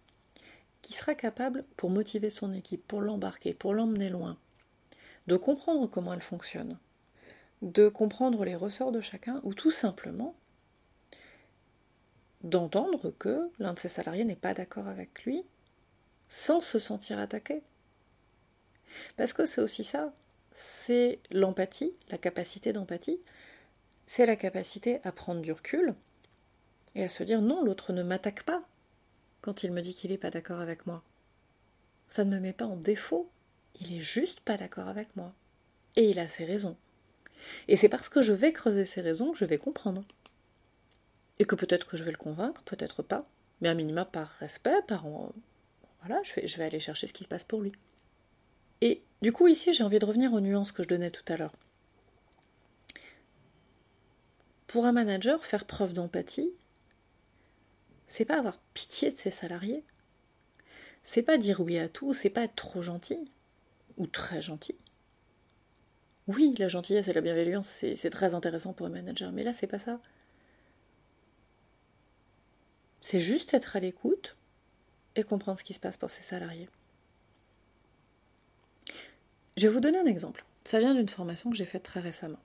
qui 0.83 0.93
sera 0.93 1.15
capable, 1.15 1.65
pour 1.77 1.91
motiver 1.91 2.31
son 2.31 2.53
équipe, 2.53 2.87
pour 2.87 3.01
l'embarquer, 3.01 3.55
pour 3.55 3.73
l'emmener 3.73 4.11
loin, 4.11 4.37
de 5.29 5.37
comprendre 5.37 5.87
comment 5.89 6.13
elle 6.13 6.21
fonctionne, 6.21 6.79
de 7.63 7.89
comprendre 7.89 8.45
les 8.45 8.57
ressorts 8.57 8.93
de 8.93 9.01
chacun, 9.01 9.41
ou 9.45 9.55
tout 9.55 9.71
simplement 9.71 10.35
d'entendre 12.43 13.11
que 13.11 13.51
l'un 13.61 13.73
de 13.75 13.79
ses 13.79 13.89
salariés 13.89 14.25
n'est 14.25 14.35
pas 14.35 14.55
d'accord 14.55 14.89
avec 14.89 15.25
lui 15.25 15.45
sans 16.29 16.61
se 16.61 16.79
sentir 16.79 17.19
attaqué. 17.19 17.63
Parce 19.17 19.33
que 19.33 19.47
c'est 19.47 19.61
aussi 19.61 19.85
ça, 19.85 20.13
c'est 20.53 21.21
l'empathie, 21.31 21.93
la 22.11 22.19
capacité 22.19 22.73
d'empathie, 22.73 23.21
c'est 24.07 24.27
la 24.27 24.37
capacité 24.37 25.01
à 25.05 25.13
prendre 25.13 25.41
du 25.41 25.53
recul 25.53 25.95
et 26.95 27.05
à 27.05 27.09
se 27.09 27.23
dire 27.23 27.41
non, 27.41 27.63
l'autre 27.63 27.93
ne 27.93 28.03
m'attaque 28.03 28.43
pas 28.43 28.63
quand 29.43 29.63
il 29.65 29.73
me 29.73 29.83
dit 29.83 29.93
qu'il 29.93 30.11
n'est 30.11 30.19
pas 30.19 30.31
d'accord 30.31 30.61
avec 30.61 30.87
moi. 30.87 31.03
Ça 32.09 32.25
ne 32.25 32.31
me 32.31 32.41
met 32.41 32.53
pas 32.55 32.65
en 32.65 32.77
défaut, 32.77 33.31
il 33.81 33.93
est 33.93 34.01
juste 34.01 34.41
pas 34.41 34.57
d'accord 34.57 34.89
avec 34.89 35.15
moi. 35.17 35.35
Et 35.97 36.09
il 36.09 36.19
a 36.19 36.29
ses 36.29 36.45
raisons. 36.45 36.77
Et 37.69 37.77
c'est 37.77 37.89
parce 37.89 38.09
que 38.09 38.23
je 38.23 38.33
vais 38.33 38.53
creuser 38.53 38.85
ses 38.85 39.01
raisons 39.01 39.33
que 39.33 39.39
je 39.39 39.45
vais 39.45 39.59
comprendre. 39.59 40.05
Et 41.39 41.45
que 41.45 41.55
peut-être 41.55 41.87
que 41.87 41.97
je 41.97 42.05
vais 42.05 42.13
le 42.13 42.17
convaincre, 42.17 42.63
peut-être 42.63 43.03
pas, 43.03 43.27
mais 43.61 43.69
à 43.69 43.75
minima 43.75 44.05
par 44.05 44.29
respect, 44.39 44.81
par 44.87 45.05
voilà, 46.01 46.23
je 46.23 46.35
vais, 46.35 46.47
je 46.47 46.57
vais 46.59 46.65
aller 46.65 46.81
chercher 46.81 47.07
ce 47.07 47.13
qui 47.13 47.25
se 47.25 47.29
passe 47.29 47.45
pour 47.45 47.61
lui. 47.61 47.73
Et 48.81 49.03
du 49.23 49.33
coup, 49.33 49.49
ici, 49.49 49.73
j'ai 49.73 49.85
envie 49.85 49.99
de 49.99 50.05
revenir 50.05 50.33
aux 50.33 50.41
nuances 50.41 50.73
que 50.73 50.83
je 50.83 50.89
donnais 50.89 51.11
tout 51.11 51.25
à 51.33 51.37
l'heure. 51.37 51.55
Pour 54.67 54.87
un 54.87 54.93
manager, 54.93 55.45
faire 55.45 55.65
preuve 55.65 55.93
d'empathie, 55.93 56.51
c'est 58.13 58.27
pas 58.27 58.39
avoir 58.39 58.59
pitié 58.75 59.11
de 59.11 59.17
ses 59.17 59.31
salariés, 59.31 59.83
c'est 61.03 61.23
pas 61.23 61.39
dire 61.39 61.63
oui 61.63 61.79
à 61.79 61.89
tout, 61.89 62.13
c'est 62.13 62.29
pas 62.29 62.43
être 62.43 62.55
trop 62.55 62.83
gentil 62.83 63.19
ou 63.97 64.07
très 64.07 64.43
gentil. 64.43 64.77
Oui, 66.29 66.55
la 66.59 66.69
gentillesse 66.69 67.09
et 67.09 67.15
la 67.15 67.23
bienveillance, 67.23 67.69
c'est 67.69 68.11
très 68.11 68.35
intéressant 68.35 68.75
pour 68.75 68.87
un 68.87 68.91
manager, 68.91 69.33
mais 69.33 69.43
là, 69.43 69.55
c'est 69.55 69.67
pas 69.67 69.79
ça. 69.79 69.99
C'est 73.01 73.19
juste 73.19 73.55
être 73.55 73.77
à 73.77 73.81
l'écoute 73.81 74.37
et 75.17 75.23
comprendre 75.23 75.59
ce 75.59 75.65
qui 75.65 75.73
se 75.73 75.81
passe 75.81 75.97
pour 75.97 76.11
ses 76.11 76.23
salariés. 76.23 76.69
Je 79.57 79.67
vais 79.67 79.73
vous 79.73 79.81
donner 79.81 79.99
un 79.99 80.07
exemple. 80.07 80.45
Ça 80.65 80.81
vient 80.81 80.95
d'une 80.95 81.09
formation 81.09 81.49
que 81.49 81.57
j'ai 81.57 81.65
faite 81.65 81.83
très 81.83 82.01
récemment, 82.01 82.41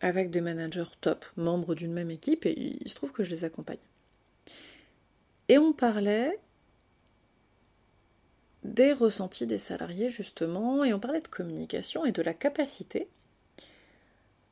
avec 0.00 0.32
des 0.32 0.40
managers 0.40 0.90
top, 1.00 1.24
membres 1.36 1.76
d'une 1.76 1.92
même 1.92 2.10
équipe, 2.10 2.44
et 2.44 2.58
il 2.58 2.88
se 2.88 2.96
trouve 2.96 3.12
que 3.12 3.22
je 3.22 3.30
les 3.30 3.44
accompagne. 3.44 3.78
Et 5.48 5.58
on 5.58 5.72
parlait 5.72 6.38
des 8.62 8.92
ressentis 8.92 9.46
des 9.46 9.58
salariés, 9.58 10.10
justement, 10.10 10.84
et 10.84 10.94
on 10.94 11.00
parlait 11.00 11.20
de 11.20 11.28
communication 11.28 12.04
et 12.06 12.12
de 12.12 12.22
la 12.22 12.32
capacité 12.32 13.08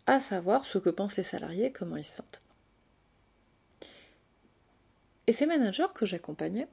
à 0.07 0.21
savoir 0.21 0.65
ce 0.65 0.79
que 0.79 0.91
pensent 0.91 1.17
les 1.17 1.23
salariés, 1.23 1.73
comment 1.73 1.97
ils 1.97 2.05
se 2.05 2.17
sentent. 2.17 2.43
Et 5.27 5.33
ces 5.33 5.47
managers 5.47 5.87
que 5.95 6.05
j'accompagnais 6.05 6.69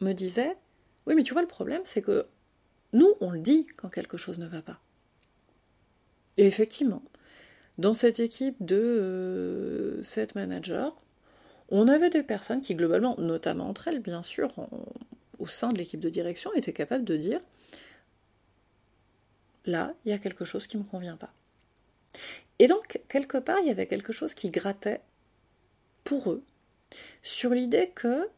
me 0.00 0.12
disaient 0.12 0.56
Oui, 1.06 1.14
mais 1.14 1.24
tu 1.24 1.32
vois, 1.32 1.42
le 1.42 1.48
problème, 1.48 1.82
c'est 1.84 2.02
que 2.02 2.26
nous, 2.92 3.12
on 3.20 3.30
le 3.30 3.40
dit 3.40 3.66
quand 3.76 3.88
quelque 3.88 4.16
chose 4.16 4.38
ne 4.38 4.46
va 4.46 4.62
pas. 4.62 4.80
Et 6.36 6.46
effectivement, 6.46 7.02
dans 7.78 7.94
cette 7.94 8.20
équipe 8.20 8.56
de 8.60 8.76
euh, 8.76 10.02
sept 10.02 10.34
managers, 10.34 10.90
on 11.68 11.88
avait 11.88 12.10
des 12.10 12.22
personnes 12.22 12.60
qui, 12.60 12.74
globalement, 12.74 13.16
notamment 13.18 13.68
entre 13.68 13.88
elles, 13.88 14.00
bien 14.00 14.22
sûr, 14.22 14.54
au 15.38 15.46
sein 15.46 15.72
de 15.72 15.78
l'équipe 15.78 16.00
de 16.00 16.10
direction, 16.10 16.52
étaient 16.54 16.72
capables 16.72 17.04
de 17.04 17.16
dire 17.16 17.40
Là, 19.64 19.94
il 20.04 20.10
y 20.10 20.14
a 20.14 20.18
quelque 20.18 20.44
chose 20.44 20.66
qui 20.66 20.76
ne 20.76 20.82
me 20.82 20.88
convient 20.88 21.16
pas. 21.16 21.32
Et 22.58 22.68
donc, 22.68 23.00
quelque 23.08 23.38
part, 23.38 23.58
il 23.60 23.66
y 23.66 23.70
avait 23.70 23.86
quelque 23.86 24.12
chose 24.12 24.32
qui 24.32 24.50
grattait 24.50 25.00
pour 26.04 26.30
eux, 26.30 26.44
sur 27.22 27.50
l'idée 27.50 27.90
que, 27.94 28.28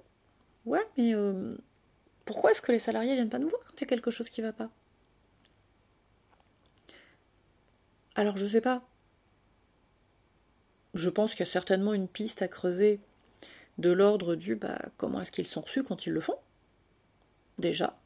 ouais, 0.65 0.87
mais 0.97 1.15
euh, 1.15 1.55
pourquoi 2.25 2.51
est-ce 2.51 2.63
que 2.63 2.73
les 2.73 2.79
salariés 2.79 3.15
viennent 3.15 3.29
pas 3.29 3.39
nous 3.39 3.49
voir 3.49 3.61
quand 3.63 3.75
il 3.77 3.81
y 3.83 3.85
a 3.85 3.89
quelque 3.89 4.11
chose 4.11 4.31
qui 4.31 4.41
va 4.41 4.53
pas? 4.53 4.71
Alors 8.15 8.37
je 8.37 8.47
sais 8.47 8.63
pas. 8.63 8.83
Je 10.95 11.11
pense 11.11 11.33
qu'il 11.33 11.41
y 11.41 11.49
a 11.49 11.53
certainement 11.53 11.93
une 11.93 12.09
piste 12.09 12.43
à 12.43 12.49
creuser 12.49 13.01
de 13.79 13.91
l'ordre 13.91 14.35
du 14.35 14.57
bah, 14.57 14.79
comment 14.97 15.21
est-ce 15.21 15.33
qu'ils 15.33 15.47
sont 15.47 15.61
reçus 15.61 15.83
quand 15.83 16.07
ils 16.07 16.13
le 16.13 16.21
font 16.21 16.39
Déjà, 17.59 17.99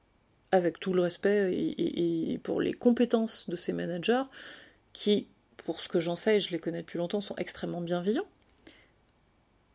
avec 0.50 0.78
tout 0.78 0.92
le 0.92 1.02
respect 1.02 1.52
et, 1.54 2.38
pour 2.42 2.60
les 2.60 2.72
compétences 2.72 3.48
de 3.48 3.56
ces 3.56 3.72
managers 3.72 4.22
qui, 4.92 5.26
pour 5.56 5.80
ce 5.80 5.88
que 5.88 6.00
j'en 6.00 6.16
sais, 6.16 6.36
et 6.36 6.40
je 6.40 6.50
les 6.50 6.58
connais 6.58 6.82
depuis 6.82 6.98
longtemps, 6.98 7.20
sont 7.20 7.36
extrêmement 7.36 7.80
bienveillants. 7.80 8.26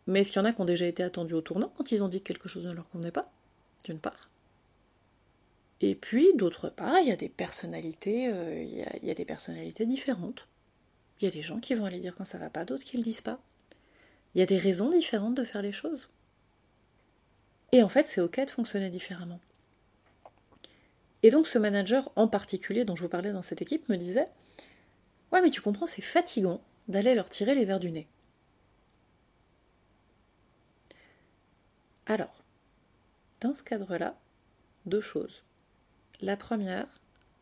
Mais 0.05 0.21
est-ce 0.21 0.31
qu'il 0.31 0.41
y 0.41 0.45
en 0.45 0.47
a 0.47 0.53
qui 0.53 0.61
ont 0.61 0.65
déjà 0.65 0.85
été 0.85 1.03
attendus 1.03 1.33
au 1.33 1.41
tournant 1.41 1.71
quand 1.75 1.91
ils 1.91 2.01
ont 2.01 2.07
dit 2.07 2.21
que 2.21 2.27
quelque 2.27 2.47
chose 2.47 2.65
ne 2.65 2.71
leur 2.71 2.87
convenait 2.89 3.11
pas 3.11 3.31
D'une 3.83 3.99
part? 3.99 4.29
Et 5.81 5.95
puis, 5.95 6.33
d'autre 6.35 6.69
part, 6.69 6.99
il 7.01 7.07
y 7.07 7.11
a 7.11 7.15
des 7.15 7.29
personnalités, 7.29 8.27
euh, 8.27 8.63
il, 8.63 9.07
y 9.07 9.11
a, 9.11 9.13
des 9.13 9.25
personnalités 9.25 9.85
différentes. 9.85 10.47
Il 11.19 11.25
y 11.25 11.27
a 11.27 11.31
des 11.31 11.41
gens 11.41 11.59
qui 11.59 11.75
vont 11.75 11.85
aller 11.85 11.99
dire 11.99 12.15
quand 12.15 12.25
ça 12.25 12.37
va 12.37 12.49
pas, 12.49 12.65
d'autres 12.65 12.83
qui 12.83 12.97
le 12.97 13.03
disent 13.03 13.21
pas. 13.21 13.39
Il 14.33 14.39
y 14.39 14.43
a 14.43 14.45
des 14.45 14.57
raisons 14.57 14.89
différentes 14.89 15.35
de 15.35 15.43
faire 15.43 15.61
les 15.61 15.71
choses. 15.71 16.09
Et 17.71 17.83
en 17.83 17.89
fait, 17.89 18.07
c'est 18.07 18.21
ok 18.21 18.45
de 18.45 18.51
fonctionner 18.51 18.89
différemment. 18.89 19.39
Et 21.23 21.31
donc, 21.31 21.47
ce 21.47 21.57
manager 21.57 22.11
en 22.15 22.27
particulier 22.27 22.85
dont 22.85 22.95
je 22.95 23.03
vous 23.03 23.09
parlais 23.09 23.31
dans 23.31 23.41
cette 23.41 23.61
équipe 23.61 23.89
me 23.89 23.97
disait 23.97 24.29
Ouais, 25.31 25.41
mais 25.41 25.49
tu 25.49 25.61
comprends, 25.61 25.87
c'est 25.87 26.01
fatigant 26.01 26.61
d'aller 26.87 27.15
leur 27.15 27.29
tirer 27.29 27.55
les 27.55 27.65
verres 27.65 27.79
du 27.79 27.91
nez. 27.91 28.07
Alors, 32.05 32.43
dans 33.41 33.53
ce 33.53 33.63
cadre-là, 33.63 34.17
deux 34.85 35.01
choses. 35.01 35.43
La 36.21 36.37
première, 36.37 36.87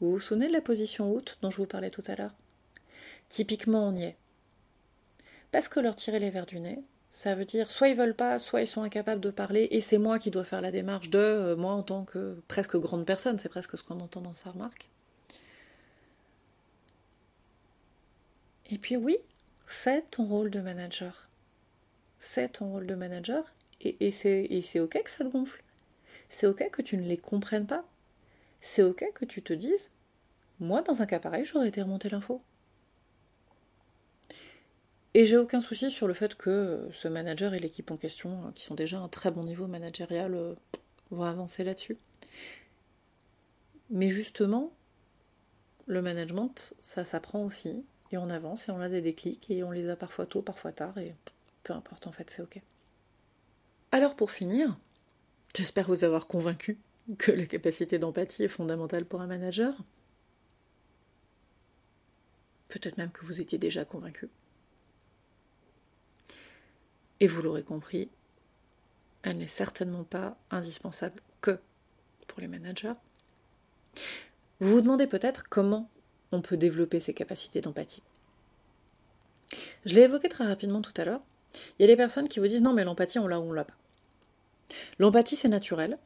vous 0.02 0.12
vous 0.12 0.20
souvenez 0.20 0.48
de 0.48 0.54
la 0.54 0.62
position 0.62 1.12
haute 1.12 1.38
dont 1.42 1.52
je 1.52 1.58
vous 1.58 1.68
parlais 1.68 1.92
tout 1.92 2.04
à 2.08 2.16
l'heure? 2.16 2.34
Typiquement, 3.30 3.88
on 3.88 3.96
y 3.96 4.04
est. 4.04 4.18
Parce 5.56 5.70
que 5.70 5.80
leur 5.80 5.96
tirer 5.96 6.20
les 6.20 6.32
verres 6.32 6.46
du 6.46 6.60
nez, 6.60 6.84
Ça 7.12 7.34
veut 7.34 7.46
dire 7.46 7.72
soit 7.72 7.88
ils 7.88 7.96
veulent 7.96 8.14
pas, 8.14 8.40
soit 8.40 8.60
ils 8.60 8.68
sont 8.68 8.82
incapables 8.82 9.22
de 9.22 9.30
parler, 9.32 9.70
et 9.72 9.80
c'est 9.80 9.98
moi 9.98 10.20
qui 10.20 10.30
dois 10.30 10.44
faire 10.44 10.60
la 10.60 10.70
démarche 10.70 11.10
de 11.10 11.18
euh, 11.18 11.56
moi 11.56 11.72
en 11.72 11.82
tant 11.82 12.04
que 12.04 12.44
presque 12.50 12.76
grande 12.76 13.06
personne, 13.06 13.40
c'est 13.40 13.48
presque 13.48 13.78
ce 13.78 13.84
qu'on 13.84 14.02
entend 14.02 14.20
dans 14.20 14.34
sa 14.34 14.52
remarque. 14.52 14.90
Et 18.70 18.78
puis 18.78 18.98
oui, 18.98 19.18
c'est 19.66 20.12
ton 20.12 20.26
rôle 20.26 20.50
de 20.50 20.60
manager. 20.60 21.30
C'est 22.20 22.50
ton 22.50 22.70
rôle 22.70 22.86
de 22.86 22.96
manager, 22.96 23.46
et, 23.80 24.12
c'est 24.12 24.80
ok 24.82 25.04
que 25.04 25.10
ça 25.10 25.24
te 25.24 25.30
gonfle. 25.30 25.64
C'est 26.28 26.48
ok 26.48 26.70
que 26.70 26.82
tu 26.82 26.98
ne 26.98 27.08
les 27.08 27.18
comprennes 27.18 27.66
pas. 27.66 27.86
C'est 28.60 28.84
ok 28.84 29.06
que 29.16 29.24
tu 29.24 29.42
te 29.42 29.54
dises, 29.54 29.90
moi 30.60 30.82
dans 30.82 31.02
un 31.02 31.06
cas 31.06 31.20
pareil, 31.20 31.46
j'aurais 31.46 31.70
été 31.70 31.82
remonter 31.82 32.10
l'info. 32.10 32.42
Et 35.18 35.24
j'ai 35.24 35.38
aucun 35.38 35.62
souci 35.62 35.92
sur 35.92 36.08
le 36.08 36.14
fait 36.14 36.36
que 36.36 36.90
ce 36.92 37.08
manager 37.08 37.54
et 37.54 37.60
l'équipe 37.60 37.90
en 37.90 37.96
question, 37.96 38.52
qui 38.54 38.66
sont 38.66 38.76
déjà 38.76 38.98
à 38.98 39.00
un 39.00 39.08
très 39.08 39.32
bon 39.32 39.44
niveau 39.46 39.66
managérial, 39.66 40.34
euh, 40.36 40.54
vont 41.10 41.24
avancer 41.24 41.64
là-dessus. 41.64 41.98
Mais 43.90 44.10
justement, 44.10 44.74
le 45.86 46.02
management, 46.02 46.74
ça 46.82 47.06
s'apprend 47.06 47.46
aussi, 47.46 47.86
et 48.12 48.18
on 48.18 48.30
avance, 48.30 48.68
et 48.68 48.72
on 48.72 48.82
a 48.82 48.90
des 48.90 49.00
déclics, 49.00 49.50
et 49.50 49.64
on 49.64 49.72
les 49.72 49.88
a 49.88 49.96
parfois 49.96 50.26
tôt, 50.26 50.42
parfois 50.42 50.74
tard, 50.74 50.98
et 50.98 51.16
peu 51.64 51.72
importe, 51.72 52.08
en 52.08 52.12
fait, 52.12 52.30
c'est 52.30 52.42
ok. 52.42 52.62
Alors 53.94 54.18
pour 54.18 54.32
finir, 54.32 54.78
j'espère 55.56 55.88
vous 55.88 56.04
avoir 56.04 56.28
convaincu 56.28 56.78
que 57.18 57.32
la 57.32 57.46
capacité 57.46 58.00
d'empathie 58.00 58.44
est 58.44 58.50
fondamentale 58.50 59.06
pour 59.06 59.22
un 59.22 59.28
manager. 59.28 59.78
Peut-être 62.68 62.98
même 62.98 63.12
que 63.12 63.26
vous 63.26 63.40
étiez 63.40 63.58
déjà 63.58 63.86
convaincu. 63.86 64.30
Et 67.20 67.28
vous 67.28 67.42
l'aurez 67.42 67.64
compris, 67.64 68.10
elle 69.24 69.38
n'est 69.38 69.48
certainement 69.48 70.04
pas 70.04 70.38
indispensable 70.52 71.22
que 71.42 71.60
pour 72.28 72.42
les 72.42 72.48
managers. 72.48 72.94
Vous 74.60 74.72
vous 74.72 74.82
demandez 74.82 75.08
peut-être 75.08 75.50
comment 75.50 75.90
on 76.32 76.42
peut 76.42 76.58
développer 76.58 77.00
ces 77.00 77.14
capacités 77.14 77.62
d'empathie. 77.62 78.04
Je 79.86 79.94
l'ai 79.96 80.02
évoqué 80.02 80.30
très 80.30 80.46
rapidement 80.46 80.82
tout 80.82 80.94
à 80.98 81.06
l'heure. 81.06 81.22
Il 81.78 81.84
y 81.84 81.86
a 81.86 81.88
des 81.88 81.96
personnes 81.96 82.28
qui 82.28 82.40
vous 82.40 82.48
disent 82.48 82.62
non 82.62 82.74
mais 82.74 82.84
l'empathie 82.84 83.20
on 83.20 83.28
l'a 83.28 83.40
ou 83.40 83.44
on 83.44 83.54
l'a 83.54 83.64
pas. 83.64 83.76
L'empathie 85.00 85.36
c'est 85.36 85.50
naturel 85.50 85.98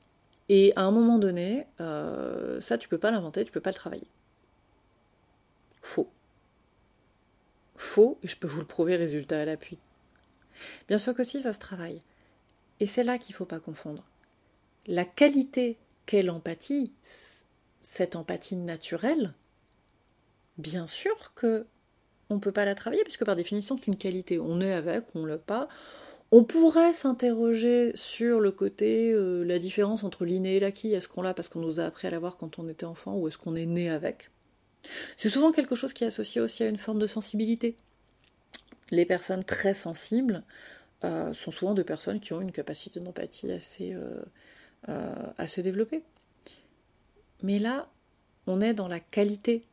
et 0.49 0.73
à 0.75 0.83
un 0.83 0.91
moment 0.91 1.17
donné 1.17 1.65
euh, 1.79 2.61
ça 2.61 2.77
tu 2.77 2.87
peux 2.87 2.97
pas 2.97 3.11
l'inventer, 3.11 3.45
tu 3.45 3.51
peux 3.51 3.61
pas 3.61 3.71
le 3.71 3.75
travailler. 3.75 4.07
Faux. 5.81 6.09
Faux 7.75 8.19
et 8.23 8.27
je 8.27 8.37
peux 8.37 8.47
vous 8.47 8.59
le 8.59 8.67
prouver 8.67 8.95
résultat 8.95 9.41
à 9.41 9.45
l'appui. 9.45 9.79
Bien 10.87 10.97
sûr 10.97 11.13
que 11.13 11.23
si, 11.23 11.41
ça 11.41 11.53
se 11.53 11.59
travaille. 11.59 12.01
Et 12.79 12.87
c'est 12.87 13.03
là 13.03 13.17
qu'il 13.17 13.33
ne 13.33 13.37
faut 13.37 13.45
pas 13.45 13.59
confondre. 13.59 14.05
La 14.87 15.05
qualité 15.05 15.77
qu'est 16.05 16.23
l'empathie, 16.23 16.93
cette 17.81 18.15
empathie 18.15 18.55
naturelle, 18.55 19.33
bien 20.57 20.87
sûr 20.87 21.33
que 21.33 21.65
on 22.29 22.35
ne 22.35 22.39
peut 22.39 22.51
pas 22.51 22.65
la 22.65 22.75
travailler, 22.75 23.03
puisque 23.03 23.25
par 23.25 23.35
définition, 23.35 23.75
c'est 23.77 23.87
une 23.87 23.97
qualité. 23.97 24.39
On 24.39 24.61
est 24.61 24.71
avec, 24.71 25.05
on 25.15 25.25
l'a 25.25 25.39
pas. 25.39 25.67
On 26.31 26.43
pourrait 26.43 26.93
s'interroger 26.93 27.91
sur 27.95 28.39
le 28.39 28.51
côté, 28.51 29.11
euh, 29.11 29.43
la 29.43 29.57
différence 29.57 30.03
entre 30.03 30.25
l'inné 30.25 30.57
et 30.57 30.59
l'acquis. 30.59 30.93
Est-ce 30.93 31.07
qu'on 31.07 31.23
l'a 31.23 31.33
parce 31.33 31.49
qu'on 31.49 31.59
nous 31.59 31.79
a 31.79 31.85
appris 31.85 32.07
à 32.07 32.11
l'avoir 32.11 32.37
quand 32.37 32.59
on 32.59 32.69
était 32.69 32.85
enfant, 32.85 33.15
ou 33.15 33.27
est-ce 33.27 33.39
qu'on 33.39 33.55
est 33.55 33.65
né 33.65 33.89
avec? 33.89 34.29
C'est 35.17 35.29
souvent 35.29 35.51
quelque 35.51 35.73
chose 35.73 35.91
qui 35.91 36.03
est 36.03 36.07
associé 36.07 36.39
aussi 36.39 36.63
à 36.63 36.67
une 36.67 36.77
forme 36.77 36.99
de 36.99 37.07
sensibilité 37.07 37.77
les 38.91 39.05
personnes 39.05 39.43
très 39.43 39.73
sensibles 39.73 40.43
euh, 41.03 41.33
sont 41.33 41.51
souvent 41.51 41.73
des 41.73 41.83
personnes 41.83 42.19
qui 42.19 42.33
ont 42.33 42.41
une 42.41 42.51
capacité 42.51 42.99
d'empathie 42.99 43.51
assez, 43.51 43.93
euh, 43.93 44.21
euh, 44.89 45.13
à 45.37 45.47
se 45.47 45.61
développer. 45.61 46.03
Mais 47.41 47.57
là, 47.59 47.89
on 48.47 48.59
est 48.59 48.73
dans 48.73 48.87
la 48.87 48.99
qualité, 48.99 49.65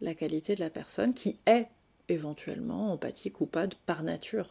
la 0.00 0.14
qualité 0.14 0.54
de 0.54 0.60
la 0.60 0.70
personne 0.70 1.12
qui 1.12 1.36
est 1.46 1.68
éventuellement 2.08 2.92
empathique 2.92 3.40
ou 3.40 3.46
pas 3.46 3.66
par 3.86 4.02
nature. 4.02 4.48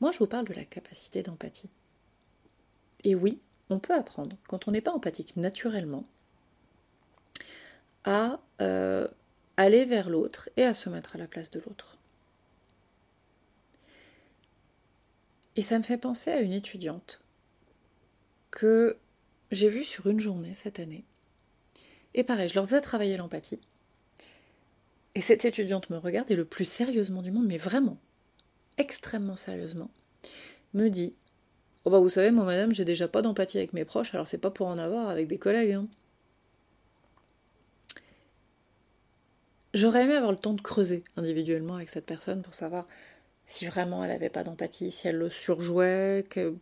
Moi, 0.00 0.10
je 0.10 0.18
vous 0.18 0.26
parle 0.26 0.48
de 0.48 0.54
la 0.54 0.64
capacité 0.64 1.22
d'empathie. 1.22 1.70
Et 3.04 3.14
oui, 3.14 3.38
on 3.70 3.78
peut 3.78 3.94
apprendre, 3.94 4.36
quand 4.48 4.66
on 4.66 4.72
n'est 4.72 4.80
pas 4.80 4.92
empathique 4.92 5.36
naturellement, 5.36 6.04
à 8.04 8.40
aller 9.56 9.84
vers 9.84 10.10
l'autre 10.10 10.48
et 10.56 10.64
à 10.64 10.74
se 10.74 10.88
mettre 10.88 11.16
à 11.16 11.18
la 11.18 11.26
place 11.26 11.50
de 11.50 11.60
l'autre. 11.60 11.95
Et 15.56 15.62
ça 15.62 15.78
me 15.78 15.82
fait 15.82 15.98
penser 15.98 16.30
à 16.30 16.40
une 16.40 16.52
étudiante 16.52 17.20
que 18.50 18.96
j'ai 19.50 19.68
vue 19.68 19.84
sur 19.84 20.06
une 20.06 20.20
journée 20.20 20.54
cette 20.54 20.80
année. 20.80 21.04
Et 22.14 22.24
pareil, 22.24 22.48
je 22.48 22.54
leur 22.54 22.66
faisais 22.66 22.80
travailler 22.80 23.16
l'empathie. 23.16 23.60
Et 25.14 25.20
cette 25.20 25.44
étudiante 25.46 25.88
me 25.88 25.96
regarde 25.96 26.30
et 26.30 26.36
le 26.36 26.44
plus 26.44 26.66
sérieusement 26.66 27.22
du 27.22 27.30
monde, 27.30 27.46
mais 27.46 27.56
vraiment, 27.56 27.98
extrêmement 28.76 29.36
sérieusement, 29.36 29.90
me 30.74 30.88
dit 30.88 31.14
Oh 31.84 31.90
bah 31.90 32.00
vous 32.00 32.10
savez, 32.10 32.30
moi 32.30 32.44
madame, 32.44 32.74
j'ai 32.74 32.84
déjà 32.84 33.08
pas 33.08 33.22
d'empathie 33.22 33.58
avec 33.58 33.72
mes 33.72 33.84
proches, 33.84 34.12
alors 34.12 34.26
c'est 34.26 34.38
pas 34.38 34.50
pour 34.50 34.66
en 34.66 34.76
avoir 34.76 35.08
avec 35.08 35.26
des 35.26 35.38
collègues. 35.38 35.72
Hein. 35.72 35.88
J'aurais 39.72 40.04
aimé 40.04 40.14
avoir 40.14 40.32
le 40.32 40.38
temps 40.38 40.54
de 40.54 40.60
creuser 40.60 41.04
individuellement 41.16 41.76
avec 41.76 41.88
cette 41.88 42.06
personne 42.06 42.42
pour 42.42 42.54
savoir 42.54 42.86
si 43.46 43.66
vraiment 43.66 44.04
elle 44.04 44.10
n'avait 44.10 44.28
pas 44.28 44.44
d'empathie, 44.44 44.90
si 44.90 45.08
elle 45.08 45.16
le 45.16 45.30
surjouait, 45.30 46.26
que 46.28 46.54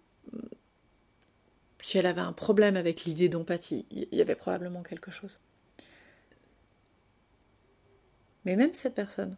si 1.83 1.99
elle 1.99 2.07
avait 2.07 2.21
un 2.21 2.33
problème 2.33 2.77
avec 2.77 3.05
l'idée 3.05 3.29
d'empathie, 3.29 3.87
il 3.91 4.09
y 4.13 4.21
avait 4.21 4.35
probablement 4.35 4.83
quelque 4.83 5.11
chose. 5.11 5.41
Mais 8.45 8.57
même 8.57 8.75
cette 8.75 8.95
personne, 8.95 9.37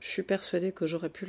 je 0.00 0.08
suis 0.08 0.22
persuadée 0.22 0.72
que 0.72 0.86
j'aurais 0.86 1.10
pu 1.10 1.28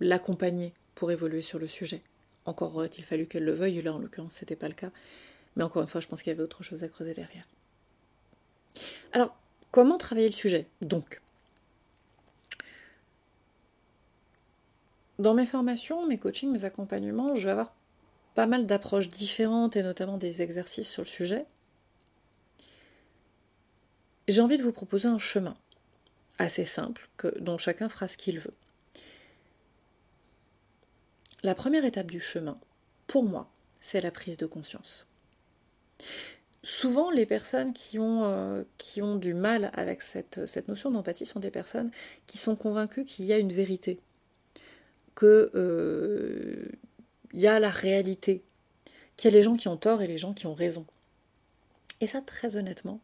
l'accompagner 0.00 0.72
pour 0.94 1.10
évoluer 1.10 1.42
sur 1.42 1.58
le 1.58 1.68
sujet. 1.68 2.02
Encore 2.46 2.74
aurait-il 2.76 3.04
fallu 3.04 3.26
qu'elle 3.26 3.44
le 3.44 3.52
veuille, 3.52 3.82
là 3.82 3.92
en 3.92 3.98
l'occurrence 3.98 4.34
c'était 4.34 4.56
pas 4.56 4.68
le 4.68 4.74
cas. 4.74 4.90
Mais 5.56 5.62
encore 5.62 5.82
une 5.82 5.88
fois, 5.88 6.00
je 6.00 6.08
pense 6.08 6.22
qu'il 6.22 6.30
y 6.30 6.34
avait 6.34 6.42
autre 6.42 6.62
chose 6.62 6.82
à 6.82 6.88
creuser 6.88 7.14
derrière. 7.14 7.46
Alors, 9.12 9.36
comment 9.70 9.98
travailler 9.98 10.28
le 10.28 10.34
sujet? 10.34 10.66
Donc, 10.80 11.20
Dans 15.18 15.34
mes 15.34 15.46
formations, 15.46 16.06
mes 16.06 16.18
coachings, 16.18 16.50
mes 16.50 16.64
accompagnements, 16.64 17.34
je 17.34 17.44
vais 17.44 17.52
avoir 17.52 17.72
pas 18.34 18.46
mal 18.46 18.66
d'approches 18.66 19.08
différentes 19.08 19.76
et 19.76 19.82
notamment 19.82 20.18
des 20.18 20.42
exercices 20.42 20.88
sur 20.88 21.02
le 21.02 21.08
sujet. 21.08 21.46
J'ai 24.26 24.40
envie 24.40 24.56
de 24.56 24.62
vous 24.62 24.72
proposer 24.72 25.06
un 25.06 25.18
chemin 25.18 25.54
assez 26.38 26.64
simple 26.64 27.08
que, 27.16 27.38
dont 27.38 27.58
chacun 27.58 27.88
fera 27.88 28.08
ce 28.08 28.16
qu'il 28.16 28.40
veut. 28.40 28.54
La 31.44 31.54
première 31.54 31.84
étape 31.84 32.10
du 32.10 32.20
chemin, 32.20 32.58
pour 33.06 33.22
moi, 33.22 33.50
c'est 33.80 34.00
la 34.00 34.10
prise 34.10 34.38
de 34.38 34.46
conscience. 34.46 35.06
Souvent, 36.62 37.10
les 37.10 37.26
personnes 37.26 37.74
qui 37.74 37.98
ont, 37.98 38.24
euh, 38.24 38.64
du 39.18 39.34
mal 39.34 39.70
avec 39.74 40.00
cette 40.00 40.68
notion 40.68 40.90
d'empathie 40.90 41.26
sont 41.26 41.40
des 41.40 41.50
personnes 41.50 41.90
qui 42.26 42.38
sont 42.38 42.56
convaincues 42.56 43.04
qu'il 43.04 43.26
y 43.26 43.32
a 43.34 43.38
une 43.38 43.52
vérité 43.52 44.00
que 45.14 45.50
euh, 45.54 46.68
y 47.32 47.46
a 47.46 47.60
la 47.60 47.70
réalité, 47.70 48.42
qu'il 49.16 49.30
y 49.30 49.34
a 49.34 49.36
les 49.36 49.42
gens 49.42 49.56
qui 49.56 49.68
ont 49.68 49.76
tort 49.76 50.02
et 50.02 50.06
les 50.06 50.18
gens 50.18 50.34
qui 50.34 50.46
ont 50.46 50.54
raison. 50.54 50.86
Et 52.00 52.06
ça, 52.06 52.20
très 52.20 52.56
honnêtement, 52.56 53.00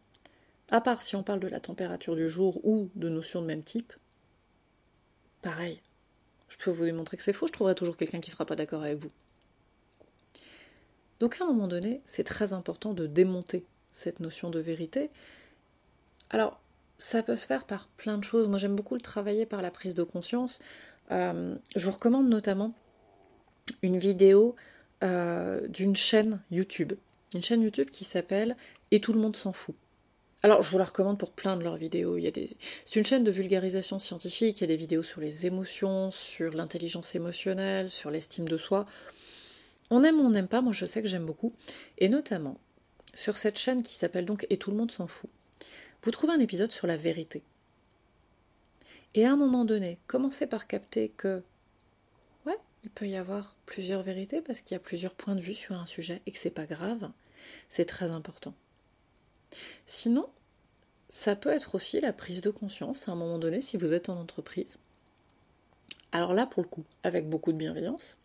à 0.71 0.81
part 0.81 1.03
si 1.03 1.17
on 1.17 1.23
parle 1.23 1.41
de 1.41 1.49
la 1.49 1.61
température 1.61 2.17
du 2.17 2.29
jour 2.29 2.65
ou 2.65 2.91
de 2.95 3.09
notions 3.09 3.43
de 3.43 3.47
même 3.47 3.63
type, 3.63 3.93
pareil. 5.43 5.81
Je 6.49 6.57
peux 6.59 6.71
vous 6.71 6.85
démontrer 6.85 7.17
que 7.17 7.23
c'est 7.23 7.33
faux, 7.33 7.47
je 7.47 7.53
trouverai 7.53 7.75
toujours 7.75 7.97
quelqu'un 7.97 8.21
qui 8.21 8.31
ne 8.31 8.33
sera 8.33 8.45
pas 8.45 8.57
d'accord 8.57 8.83
avec 8.83 8.99
vous. 8.99 9.11
Donc 11.21 11.41
à 11.41 11.45
un 11.45 11.49
moment 11.49 11.69
donné, 11.69 12.01
c'est 12.07 12.25
très 12.25 12.53
important 12.53 12.93
de 12.93 13.07
démonter 13.07 13.65
cette 13.93 14.21
notion 14.21 14.51
de 14.51 14.59
vérité. 14.59 15.11
Alors, 16.31 16.61
ça 16.99 17.23
peut 17.23 17.37
se 17.37 17.47
faire 17.47 17.65
par 17.65 17.89
plein 17.89 18.19
de 18.19 18.25
choses. 18.25 18.49
Moi, 18.49 18.59
j'aime 18.59 18.77
beaucoup 18.77 18.95
le 18.95 19.01
travailler 19.01 19.47
par 19.47 19.63
la 19.63 19.71
prise 19.71 19.95
de 19.95 20.03
conscience. 20.03 20.61
Euh, 21.11 21.55
je 21.77 21.85
vous 21.85 21.93
recommande 21.93 22.29
notamment 22.29 22.75
une 23.83 23.99
vidéo 23.99 24.55
euh, 25.03 25.67
d'une 25.69 25.97
chaîne 25.97 26.41
YouTube. 26.51 26.93
Une 27.35 27.43
chaîne 27.43 27.63
YouTube 27.63 27.91
qui 27.91 28.05
s'appelle 28.05 28.57
Et 28.91 29.01
tout 29.01 29.13
le 29.13 29.21
monde 29.21 29.37
s'en 29.37 29.53
fout. 29.53 29.75
Alors, 30.43 30.63
je 30.63 30.71
vous 30.71 30.79
la 30.79 30.85
recommande 30.85 31.19
pour 31.19 31.33
plein 31.33 31.57
de 31.57 31.63
leurs 31.63 31.77
vidéos. 31.77 32.19
C'est 32.87 32.99
une 32.99 33.05
chaîne 33.05 33.25
de 33.25 33.31
vulgarisation 33.31 33.99
scientifique. 33.99 34.59
Il 34.59 34.61
y 34.63 34.65
a 34.65 34.69
des 34.69 34.77
vidéos 34.77 35.03
sur 35.03 35.21
les 35.21 35.45
émotions, 35.47 36.11
sur 36.11 36.55
l'intelligence 36.55 37.15
émotionnelle, 37.15 37.91
sur 37.91 38.11
l'estime 38.11 38.49
de 38.49 38.57
soi. 38.57 38.87
On 39.91 40.03
aime 40.03 40.19
ou 40.19 40.25
on 40.25 40.31
n'aime 40.31 40.49
pas. 40.49 40.63
Moi, 40.63 40.73
je 40.73 40.87
sais 40.87 41.03
que 41.03 41.09
j'aime 41.09 41.27
beaucoup. 41.27 41.53
Et 41.99 42.09
notamment, 42.09 42.59
sur 43.13 43.37
cette 43.37 43.59
chaîne 43.59 43.83
qui 43.83 43.95
s'appelle 43.95 44.25
donc 44.25 44.47
Et 44.49 44.57
tout 44.57 44.71
le 44.71 44.79
monde 44.79 44.91
s'en 44.91 45.07
fout, 45.07 45.29
vous 46.03 46.11
trouvez 46.11 46.33
un 46.33 46.41
épisode 46.41 46.73
sur 46.73 46.87
la 46.87 46.97
vérité. 46.97 47.43
Et 49.15 49.27
à 49.27 49.33
un 49.33 49.37
moment 49.37 49.65
donné, 49.65 49.99
commencez 50.07 50.47
par 50.47 50.67
capter 50.67 51.09
que, 51.09 51.43
ouais, 52.47 52.59
il 52.85 52.91
peut 52.91 53.09
y 53.09 53.17
avoir 53.17 53.57
plusieurs 53.67 54.03
vérités 54.03 54.41
parce 54.41 54.61
qu'il 54.61 54.75
y 54.75 54.77
a 54.77 54.81
plusieurs 54.81 55.15
points 55.15 55.35
de 55.35 55.41
vue 55.41 55.55
sur 55.55 55.75
un 55.75 55.87
sujet 55.87 56.23
et 56.27 56.33
que 56.33 56.39
c'est 56.39 56.51
pas 56.51 56.67
grave. 56.67 57.11
C'est 57.69 57.87
très 57.87 58.11
important. 58.11 58.55
Sinon, 59.87 60.29
ça 61.09 61.35
peut 61.35 61.51
être 61.51 61.75
aussi 61.75 62.01
la 62.01 62.13
prise 62.13 62.41
de 62.41 62.51
conscience 62.51 63.09
à 63.09 63.13
un 63.13 63.17
moment 63.17 63.39
donné 63.39 63.61
si 63.61 63.77
vous 63.77 63.93
êtes 63.93 64.09
en 64.09 64.21
entreprise. 64.21 64.79
Alors 66.13 66.35
là, 66.35 66.47
pour 66.47 66.63
le 66.63 66.69
coup, 66.69 66.85
avec 67.03 67.29
beaucoup 67.29 67.53
de 67.53 67.59
bienveillance, 67.59 68.19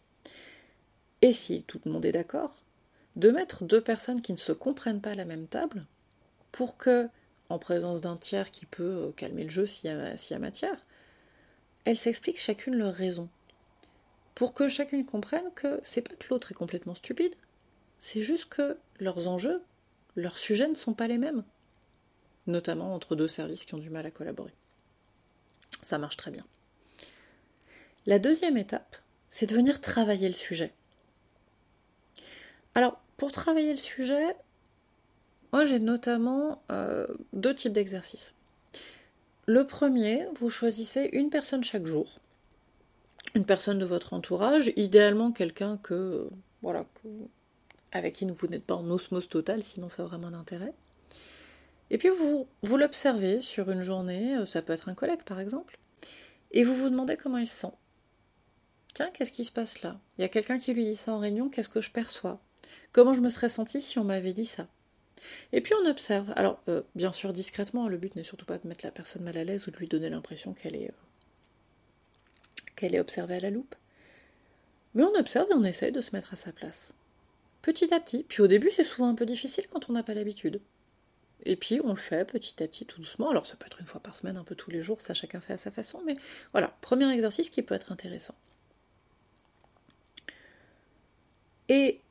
et 1.22 1.34
si 1.34 1.64
tout 1.64 1.80
le 1.86 1.92
monde 1.92 2.06
est 2.06 2.12
d'accord, 2.12 2.62
de 3.16 3.32
mettre 3.32 3.64
deux 3.64 3.82
personnes 3.82 4.22
qui 4.22 4.34
ne 4.34 4.38
se 4.38 4.52
comprennent 4.52 5.02
pas 5.02 5.12
à 5.12 5.16
la 5.16 5.26
même 5.26 5.48
table 5.48 5.86
pour 6.52 6.78
que, 6.78 7.10
en 7.50 7.60
présence 7.60 8.02
d'un 8.02 8.18
tiers 8.18 8.52
qui 8.52 8.66
peut 8.66 9.08
euh, 9.08 9.12
calmer 9.12 9.44
le 9.44 9.50
jeu 9.50 9.66
s'il 9.66 9.90
y, 9.90 10.34
a 10.34 10.40
matière, 10.40 10.86
elles 11.86 11.98
s'expliquent 11.98 12.40
chacune 12.40 12.76
leur 12.76 12.94
raison. 12.94 13.30
Pour 14.34 14.54
que 14.54 14.68
chacune 14.68 15.06
comprenne 15.06 15.52
que 15.56 15.80
c'est 15.84 16.02
pas 16.02 16.16
que 16.16 16.28
l'autre 16.30 16.52
est 16.52 16.56
complètement 16.56 16.96
stupide, 16.96 17.36
c'est 18.00 18.22
juste 18.22 18.46
que 18.46 18.78
leurs 19.00 19.28
enjeux, 19.28 19.64
leurs 20.16 20.38
sujets 20.38 20.68
ne 20.68 20.76
sont 20.76 20.94
pas 20.94 21.08
les 21.08 21.18
mêmes. 21.18 21.44
Notamment 22.48 22.94
entre 22.94 23.16
deux 23.16 23.28
services 23.28 23.66
qui 23.66 23.76
ont 23.76 23.80
du 23.80 23.90
mal 23.90 24.06
à 24.06 24.12
collaborer. 24.12 24.54
Ça 25.82 25.98
marche 25.98 26.18
très 26.18 26.32
bien. 26.32 26.46
La 28.06 28.20
deuxième 28.20 28.58
étape, 28.58 28.98
c'est 29.30 29.48
de 29.48 29.56
venir 29.56 29.82
travailler 29.82 30.28
le 30.28 30.36
sujet. 30.36 30.74
Alors, 32.76 33.02
pour 33.18 33.32
travailler 33.32 33.72
le 33.72 33.78
sujet, 33.78 34.36
moi 35.56 35.64
j'ai 35.64 35.80
notamment 35.80 36.62
euh, 36.70 37.08
deux 37.32 37.56
types 37.56 37.72
d'exercices. 37.72 38.34
Le 39.46 39.66
premier, 39.66 40.28
vous 40.38 40.50
choisissez 40.50 41.10
une 41.14 41.30
personne 41.30 41.64
chaque 41.64 41.86
jour, 41.86 42.20
une 43.36 43.46
personne 43.46 43.80
de 43.80 43.86
votre 43.86 44.12
entourage, 44.12 44.74
idéalement 44.76 45.32
quelqu'un 45.32 45.78
que, 45.78 46.28
voilà, 46.62 46.86
avec 47.94 48.16
qui 48.16 48.26
vous 48.26 48.48
n'êtes 48.48 48.66
pas 48.66 48.76
en 48.76 48.90
osmose 48.92 49.30
totale, 49.30 49.64
sinon 49.64 49.88
ça 49.88 50.04
a 50.04 50.08
vraiment 50.08 50.30
d'intérêt. 50.30 50.74
Et 51.90 51.98
puis 51.98 52.10
vous, 52.10 52.48
vous 52.64 52.76
l'observez 52.76 53.40
sur 53.40 53.72
une 53.72 53.82
journée, 53.82 54.36
euh, 54.36 54.46
ça 54.46 54.62
peut 54.62 54.74
être 54.74 54.90
un 54.90 54.94
collègue 54.94 55.24
par 55.24 55.40
exemple, 55.40 55.80
et 56.52 56.66
vous 56.66 56.76
vous 56.76 56.90
demandez 56.90 57.16
comment 57.16 57.38
il 57.38 57.48
se 57.48 57.62
sent. 57.62 57.74
Tiens, 58.94 59.10
qu'est-ce 59.14 59.32
qui 59.32 59.46
se 59.46 59.54
passe 59.54 59.84
là? 59.84 60.02
Il 60.18 60.22
y 60.22 60.26
a 60.26 60.30
quelqu'un 60.30 60.58
qui 60.58 60.74
lui 60.74 60.84
dit 60.84 60.98
ça 60.98 61.14
en 61.14 61.18
réunion, 61.18 61.48
qu'est-ce 61.48 61.70
que 61.70 61.80
je 61.80 61.92
perçois? 61.92 62.42
Comment 62.92 63.14
je 63.14 63.22
me 63.22 63.30
serais 63.30 63.48
sentie 63.48 63.82
si 63.82 64.00
on 64.00 64.04
m'avait 64.04 64.34
dit 64.34 64.46
ça? 64.46 64.68
Et 65.52 65.62
puis 65.62 65.74
on 65.74 65.90
observe. 65.90 66.32
Alors, 66.36 66.62
euh, 66.68 66.82
bien 66.96 67.12
sûr, 67.14 67.34
discrètement, 67.34 67.88
le 67.88 67.98
but 67.98 68.16
n'est 68.16 68.24
surtout 68.24 68.46
pas 68.46 68.58
de 68.58 68.68
mettre 68.68 68.86
la 68.86 68.92
personne 68.92 69.24
mal 69.24 69.38
à 69.38 69.44
l'aise 69.44 69.68
ou 69.68 69.72
de 69.72 69.78
lui 69.78 69.88
donner 69.88 70.10
l'impression 70.10 70.54
qu'elle 70.54 70.76
est, 70.76 70.90
euh, 70.90 70.94
qu'elle 72.76 72.96
est 72.96 73.00
observée 73.00 73.36
à 73.36 73.40
la 73.40 73.50
loupe. 73.50 73.76
Mais 74.94 75.04
on 75.04 75.16
observe 75.16 75.48
et 75.52 75.54
on 75.54 75.64
essaye 75.64 75.92
de 75.92 76.02
se 76.02 76.16
mettre 76.16 76.34
à 76.34 76.36
sa 76.36 76.52
place. 76.52 76.94
Petit 77.62 77.94
à 77.94 78.00
petit. 78.00 78.24
Puis 78.24 78.42
au 78.42 78.48
début, 78.48 78.72
c'est 78.72 78.84
souvent 78.84 79.10
un 79.10 79.16
peu 79.16 79.26
difficile 79.26 79.66
quand 79.72 79.90
on 79.90 79.94
n'a 79.94 80.04
pas 80.04 80.14
l'habitude. 80.14 80.62
Et 81.44 81.56
puis 81.56 81.80
on 81.84 81.90
le 81.90 82.00
fait 82.00 82.26
petit 82.26 82.62
à 82.64 82.68
petit, 82.68 82.86
tout 82.86 83.00
doucement. 83.00 83.30
Alors 83.30 83.46
ça 83.46 83.56
peut 83.56 83.66
être 83.68 83.82
une 83.82 83.88
fois 83.88 84.02
par 84.02 84.16
semaine, 84.16 84.38
un 84.38 84.44
peu 84.44 84.56
tous 84.56 84.72
les 84.72 84.82
jours, 84.82 85.02
ça 85.02 85.14
chacun 85.14 85.42
fait 85.42 85.54
à 85.54 85.58
sa 85.58 85.72
façon. 85.72 86.02
Mais 86.06 86.16
voilà, 86.52 86.76
premier 86.82 87.10
exercice 87.12 87.50
qui 87.50 87.62
peut 87.62 87.76
être 87.76 87.92
intéressant. 87.92 88.36
Et 91.70 92.02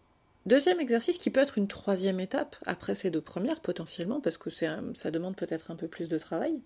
Deuxième 0.46 0.78
exercice 0.78 1.16
qui 1.16 1.30
peut 1.30 1.40
être 1.40 1.56
une 1.56 1.68
troisième 1.68 2.20
étape 2.20 2.56
après 2.66 2.94
ces 2.94 3.10
deux 3.10 3.22
premières 3.22 3.60
potentiellement, 3.60 4.20
parce 4.20 4.36
que 4.36 4.50
ça 4.50 5.10
demande 5.10 5.36
peut-être 5.36 5.70
un 5.70 5.76
peu 5.76 5.88
plus 5.88 6.08
de 6.08 6.18
travail, 6.18 6.60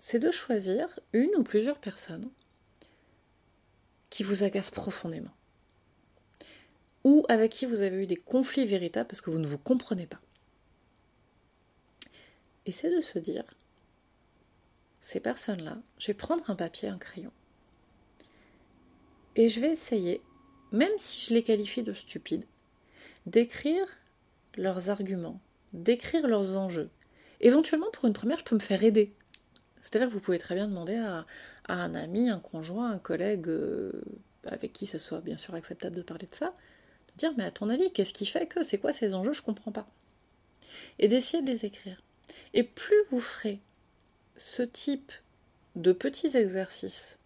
c'est 0.00 0.18
de 0.18 0.32
choisir 0.32 0.98
une 1.12 1.30
ou 1.36 1.44
plusieurs 1.44 1.78
personnes 1.78 2.30
qui 4.10 4.24
vous 4.24 4.42
agacent 4.42 4.72
profondément, 4.72 5.34
ou 7.04 7.24
avec 7.28 7.52
qui 7.52 7.64
vous 7.64 7.82
avez 7.82 8.02
eu 8.02 8.06
des 8.06 8.16
conflits 8.16 8.66
véritables 8.66 9.06
parce 9.06 9.20
que 9.20 9.30
vous 9.30 9.38
ne 9.38 9.46
vous 9.46 9.58
comprenez 9.58 10.06
pas. 10.06 10.20
Et 12.66 12.72
c'est 12.72 12.94
de 12.94 13.02
se 13.02 13.18
dire, 13.18 13.44
ces 15.00 15.20
personnes-là, 15.20 15.78
je 15.98 16.08
vais 16.08 16.14
prendre 16.14 16.48
un 16.50 16.56
papier, 16.56 16.88
un 16.88 16.98
crayon, 16.98 17.32
et 19.36 19.48
je 19.48 19.60
vais 19.60 19.70
essayer, 19.70 20.22
même 20.72 20.92
si 20.98 21.26
je 21.26 21.34
les 21.34 21.42
qualifie 21.42 21.82
de 21.82 21.92
stupides, 21.92 22.44
d'écrire 23.26 23.86
leurs 24.56 24.90
arguments, 24.90 25.40
d'écrire 25.72 26.26
leurs 26.26 26.56
enjeux. 26.56 26.90
Éventuellement, 27.40 27.90
pour 27.92 28.06
une 28.06 28.12
première, 28.12 28.38
je 28.38 28.44
peux 28.44 28.54
me 28.54 28.60
faire 28.60 28.84
aider. 28.84 29.12
C'est-à-dire 29.82 30.08
que 30.08 30.14
vous 30.14 30.20
pouvez 30.20 30.38
très 30.38 30.54
bien 30.54 30.68
demander 30.68 30.96
à, 30.96 31.26
un 31.68 31.94
ami, 31.94 32.30
un 32.30 32.38
conjoint, 32.38 32.90
un 32.90 32.98
collègue 32.98 33.48
euh, 33.48 33.92
avec 34.46 34.72
qui 34.72 34.86
ça 34.86 34.98
soit 34.98 35.20
bien 35.20 35.36
sûr 35.36 35.54
acceptable 35.54 35.96
de 35.96 36.02
parler 36.02 36.26
de 36.30 36.34
ça, 36.34 36.54
de 37.08 37.18
dire 37.18 37.32
mais 37.36 37.44
à 37.44 37.50
ton 37.50 37.68
avis, 37.68 37.90
qu'est-ce 37.92 38.12
qui 38.12 38.26
fait 38.26 38.46
que 38.46 38.62
c'est 38.62 38.78
quoi 38.78 38.92
ces 38.92 39.14
enjeux, 39.14 39.32
je 39.32 39.42
comprends 39.42 39.72
pas. 39.72 39.86
Et 40.98 41.08
d'essayer 41.08 41.42
de 41.42 41.50
les 41.50 41.64
écrire. 41.64 42.02
Et 42.52 42.62
plus 42.62 42.96
vous 43.10 43.20
ferez 43.20 43.60
ce 44.36 44.62
type 44.62 45.12
de 45.76 45.92
petits 45.92 46.36
exercices 46.36 47.18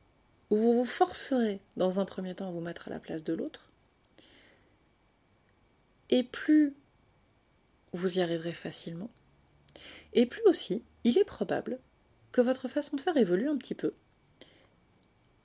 où 0.51 0.57
vous 0.57 0.73
vous 0.79 0.85
forcerez 0.85 1.61
dans 1.77 2.01
un 2.01 2.05
premier 2.05 2.35
temps 2.35 2.49
à 2.49 2.53
vous 2.53 2.61
mettre 2.61 2.89
à 2.89 2.91
la 2.91 3.01
place 3.01 3.25
de 3.25 3.35
l'autre, 3.35 3.71
et 6.11 6.23
plus 6.23 6.75
vous 7.93 8.19
y 8.19 8.23
arriverez 8.23 8.53
facilement, 8.53 9.11
et 10.15 10.27
plus 10.27 10.43
aussi 10.47 10.83
il 11.05 11.19
est 11.19 11.25
probable 11.25 11.79
que 12.33 12.41
votre 12.41 12.69
façon 12.69 12.97
de 12.97 13.01
faire 13.01 13.17
évolue 13.17 13.49
un 13.49 13.57
petit 13.57 13.75
peu, 13.75 13.93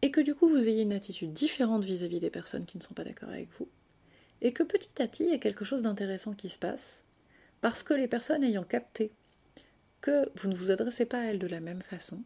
et 0.01 0.11
que 0.11 0.21
du 0.21 0.35
coup 0.35 0.47
vous 0.47 0.67
ayez 0.67 0.83
une 0.83 0.93
attitude 0.93 1.33
différente 1.33 1.83
vis-à-vis 1.83 2.19
des 2.19 2.29
personnes 2.29 2.65
qui 2.65 2.77
ne 2.77 2.83
sont 2.83 2.93
pas 2.93 3.03
d'accord 3.03 3.29
avec 3.29 3.49
vous, 3.59 3.67
et 4.41 4.51
que 4.51 4.63
petit 4.63 5.01
à 5.01 5.07
petit 5.07 5.23
il 5.23 5.29
y 5.29 5.35
a 5.35 5.39
quelque 5.39 5.65
chose 5.65 5.81
d'intéressant 5.81 6.33
qui 6.33 6.49
se 6.49 6.59
passe, 6.59 7.03
parce 7.61 7.83
que 7.83 7.93
les 7.93 8.07
personnes 8.07 8.43
ayant 8.43 8.63
capté 8.63 9.11
que 10.01 10.29
vous 10.35 10.49
ne 10.49 10.55
vous 10.55 10.71
adressez 10.71 11.05
pas 11.05 11.19
à 11.19 11.23
elles 11.23 11.39
de 11.39 11.47
la 11.47 11.61
même 11.61 11.81
façon, 11.81 12.21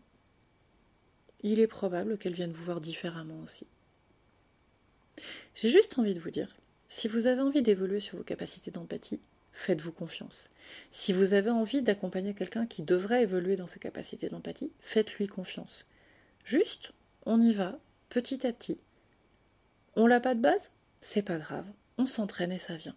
il 1.42 1.60
est 1.60 1.68
probable 1.68 2.18
qu'elles 2.18 2.34
viennent 2.34 2.52
vous 2.52 2.64
voir 2.64 2.82
différemment 2.82 3.40
aussi. 3.44 3.68
J'ai 5.56 5.70
juste 5.70 5.98
envie 5.98 6.14
de 6.14 6.20
vous 6.20 6.32
dire, 6.32 6.54
si 6.90 7.08
vous 7.08 7.28
avez 7.28 7.42
envie 7.42 7.62
d'évoluer 7.62 8.00
sur 8.00 8.18
vos 8.18 8.24
capacités 8.24 8.72
d'empathie, 8.72 9.20
faites-vous 9.52 9.92
confiance. 9.92 10.50
Si 10.92 11.14
vous 11.14 11.34
avez 11.34 11.50
envie 11.50 11.82
d'accompagner 11.82 12.34
quelqu'un 12.34 12.66
qui 12.68 12.84
devrait 12.84 13.24
évoluer 13.24 13.56
dans 13.56 13.68
ses 13.68 13.80
capacités 13.80 14.30
d'empathie, 14.30 14.72
faites-lui 14.80 15.28
confiance. 15.28 15.90
Juste, 16.46 16.94
on 17.26 17.42
y 17.42 17.54
va, 17.54 17.80
petit 18.10 18.46
à 18.46 18.54
petit. 18.54 18.80
On 19.96 20.06
l'a 20.06 20.20
pas 20.20 20.36
de 20.36 20.42
base? 20.42 20.70
C'est 21.02 21.24
pas 21.24 21.40
grave, 21.40 21.66
on 21.98 22.06
s'entraîne 22.06 22.52
et 22.52 22.60
ça 22.60 22.76
vient. 22.76 22.96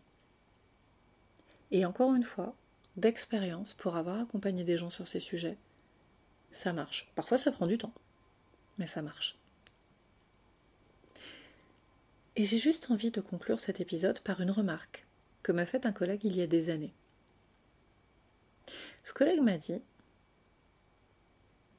Et 1.70 1.84
encore 1.84 2.14
une 2.14 2.24
fois, 2.24 2.54
d'expérience 2.96 3.74
pour 3.74 3.96
avoir 3.96 4.20
accompagné 4.20 4.64
des 4.64 4.76
gens 4.76 4.90
sur 4.90 5.08
ces 5.08 5.20
sujets, 5.20 5.56
ça 6.50 6.72
marche. 6.72 7.10
Parfois 7.14 7.38
ça 7.38 7.52
prend 7.52 7.66
du 7.66 7.78
temps 7.78 7.92
mais 8.80 8.86
ça 8.86 9.02
marche. 9.02 9.36
Et 12.34 12.44
j'ai 12.44 12.58
juste 12.58 12.90
envie 12.90 13.10
de 13.10 13.20
conclure 13.20 13.60
cet 13.60 13.80
épisode 13.80 14.18
par 14.20 14.40
une 14.40 14.50
remarque 14.50 15.06
que 15.42 15.52
m'a 15.52 15.66
faite 15.66 15.84
un 15.84 15.92
collègue 15.92 16.24
il 16.24 16.34
y 16.34 16.42
a 16.42 16.46
des 16.46 16.70
années. 16.70 16.94
Ce 19.04 19.12
collègue 19.12 19.42
m'a 19.42 19.58
dit 19.58 19.80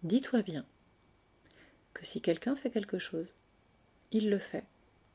Dis-toi 0.04 0.44
bien 0.44 0.66
que 1.94 2.06
si 2.06 2.22
quelqu'un 2.22 2.56
fait 2.56 2.70
quelque 2.70 3.00
chose, 3.00 3.34
il 4.12 4.30
le 4.30 4.40
fait 4.40 4.66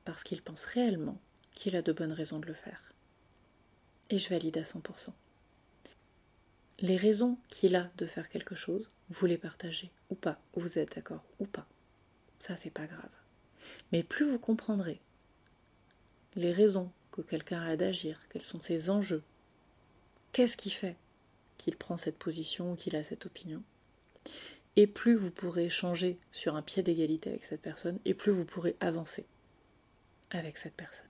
parce 0.05 0.25
qu'il 0.25 0.43
pense 0.43 0.65
réellement 0.65 1.21
qu'il 1.55 1.77
a 1.77 1.83
de 1.83 1.93
bonnes 1.93 2.13
raisons 2.13 2.41
de 2.41 2.47
le 2.47 2.55
faire. 2.55 2.83
Et 4.11 4.19
je 4.19 4.29
valide 4.29 4.59
à 4.59 4.63
100%. 4.63 5.11
Les 6.81 6.97
raisons 6.97 7.39
qu'il 7.49 7.77
a 7.77 7.91
de 7.97 8.07
faire 8.07 8.29
quelque 8.29 8.55
chose, 8.55 8.87
vous 9.09 9.27
les 9.27 9.39
partagez 9.39 9.91
ou 10.11 10.15
pas, 10.15 10.39
vous 10.55 10.79
êtes 10.79 10.97
d'accord 10.97 11.25
ou 11.39 11.47
pas. 11.47 11.67
Ça, 12.41 12.57
c'est 12.57 12.71
pas 12.71 12.87
grave. 12.87 13.11
Mais 13.93 14.03
plus 14.03 14.29
vous 14.29 14.39
comprendrez 14.39 15.01
les 16.35 16.53
raisons 16.53 16.91
que 17.11 17.23
quelqu'un 17.23 17.63
a 17.63 17.77
d'agir, 17.77 18.21
quels 18.31 18.43
sont 18.43 18.61
ses 18.61 18.91
enjeux, 18.91 19.23
qu'est-ce 20.33 20.57
qui 20.57 20.71
fait 20.71 20.97
qu'il 21.57 21.77
prend 21.77 21.97
cette 21.97 22.19
position 22.19 22.73
ou 22.73 22.77
qu'il 22.77 22.95
a 22.97 23.03
cette 23.03 23.25
opinion, 23.25 23.63
et 24.77 24.87
plus 24.87 25.15
vous 25.15 25.31
pourrez 25.31 25.71
changer 25.71 26.19
sur 26.31 26.55
un 26.55 26.63
pied 26.63 26.83
d'égalité 26.83 27.31
avec 27.31 27.45
cette 27.45 27.63
personne, 27.63 27.99
et 28.05 28.13
plus 28.13 28.33
vous 28.33 28.45
pourrez 28.45 28.77
avancer 28.81 29.25
avec 30.31 30.59
cette 30.59 30.75
personne. 30.75 31.07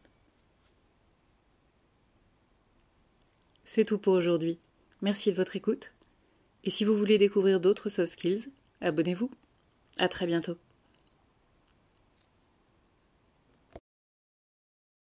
C'est 3.65 3.85
tout 3.85 3.99
pour 3.99 4.13
aujourd'hui. 4.13 4.61
Merci 5.03 5.33
de 5.33 5.37
votre 5.37 5.57
écoute. 5.57 5.93
Et 6.63 6.71
si 6.71 6.85
vous 6.85 6.97
voulez 6.97 7.19
découvrir 7.19 7.61
d'autres 7.61 7.89
soft 7.91 8.13
skills, 8.13 8.49
abonnez-vous. 8.81 9.31
À 9.99 10.09
très 10.09 10.27
bientôt. 10.27 10.57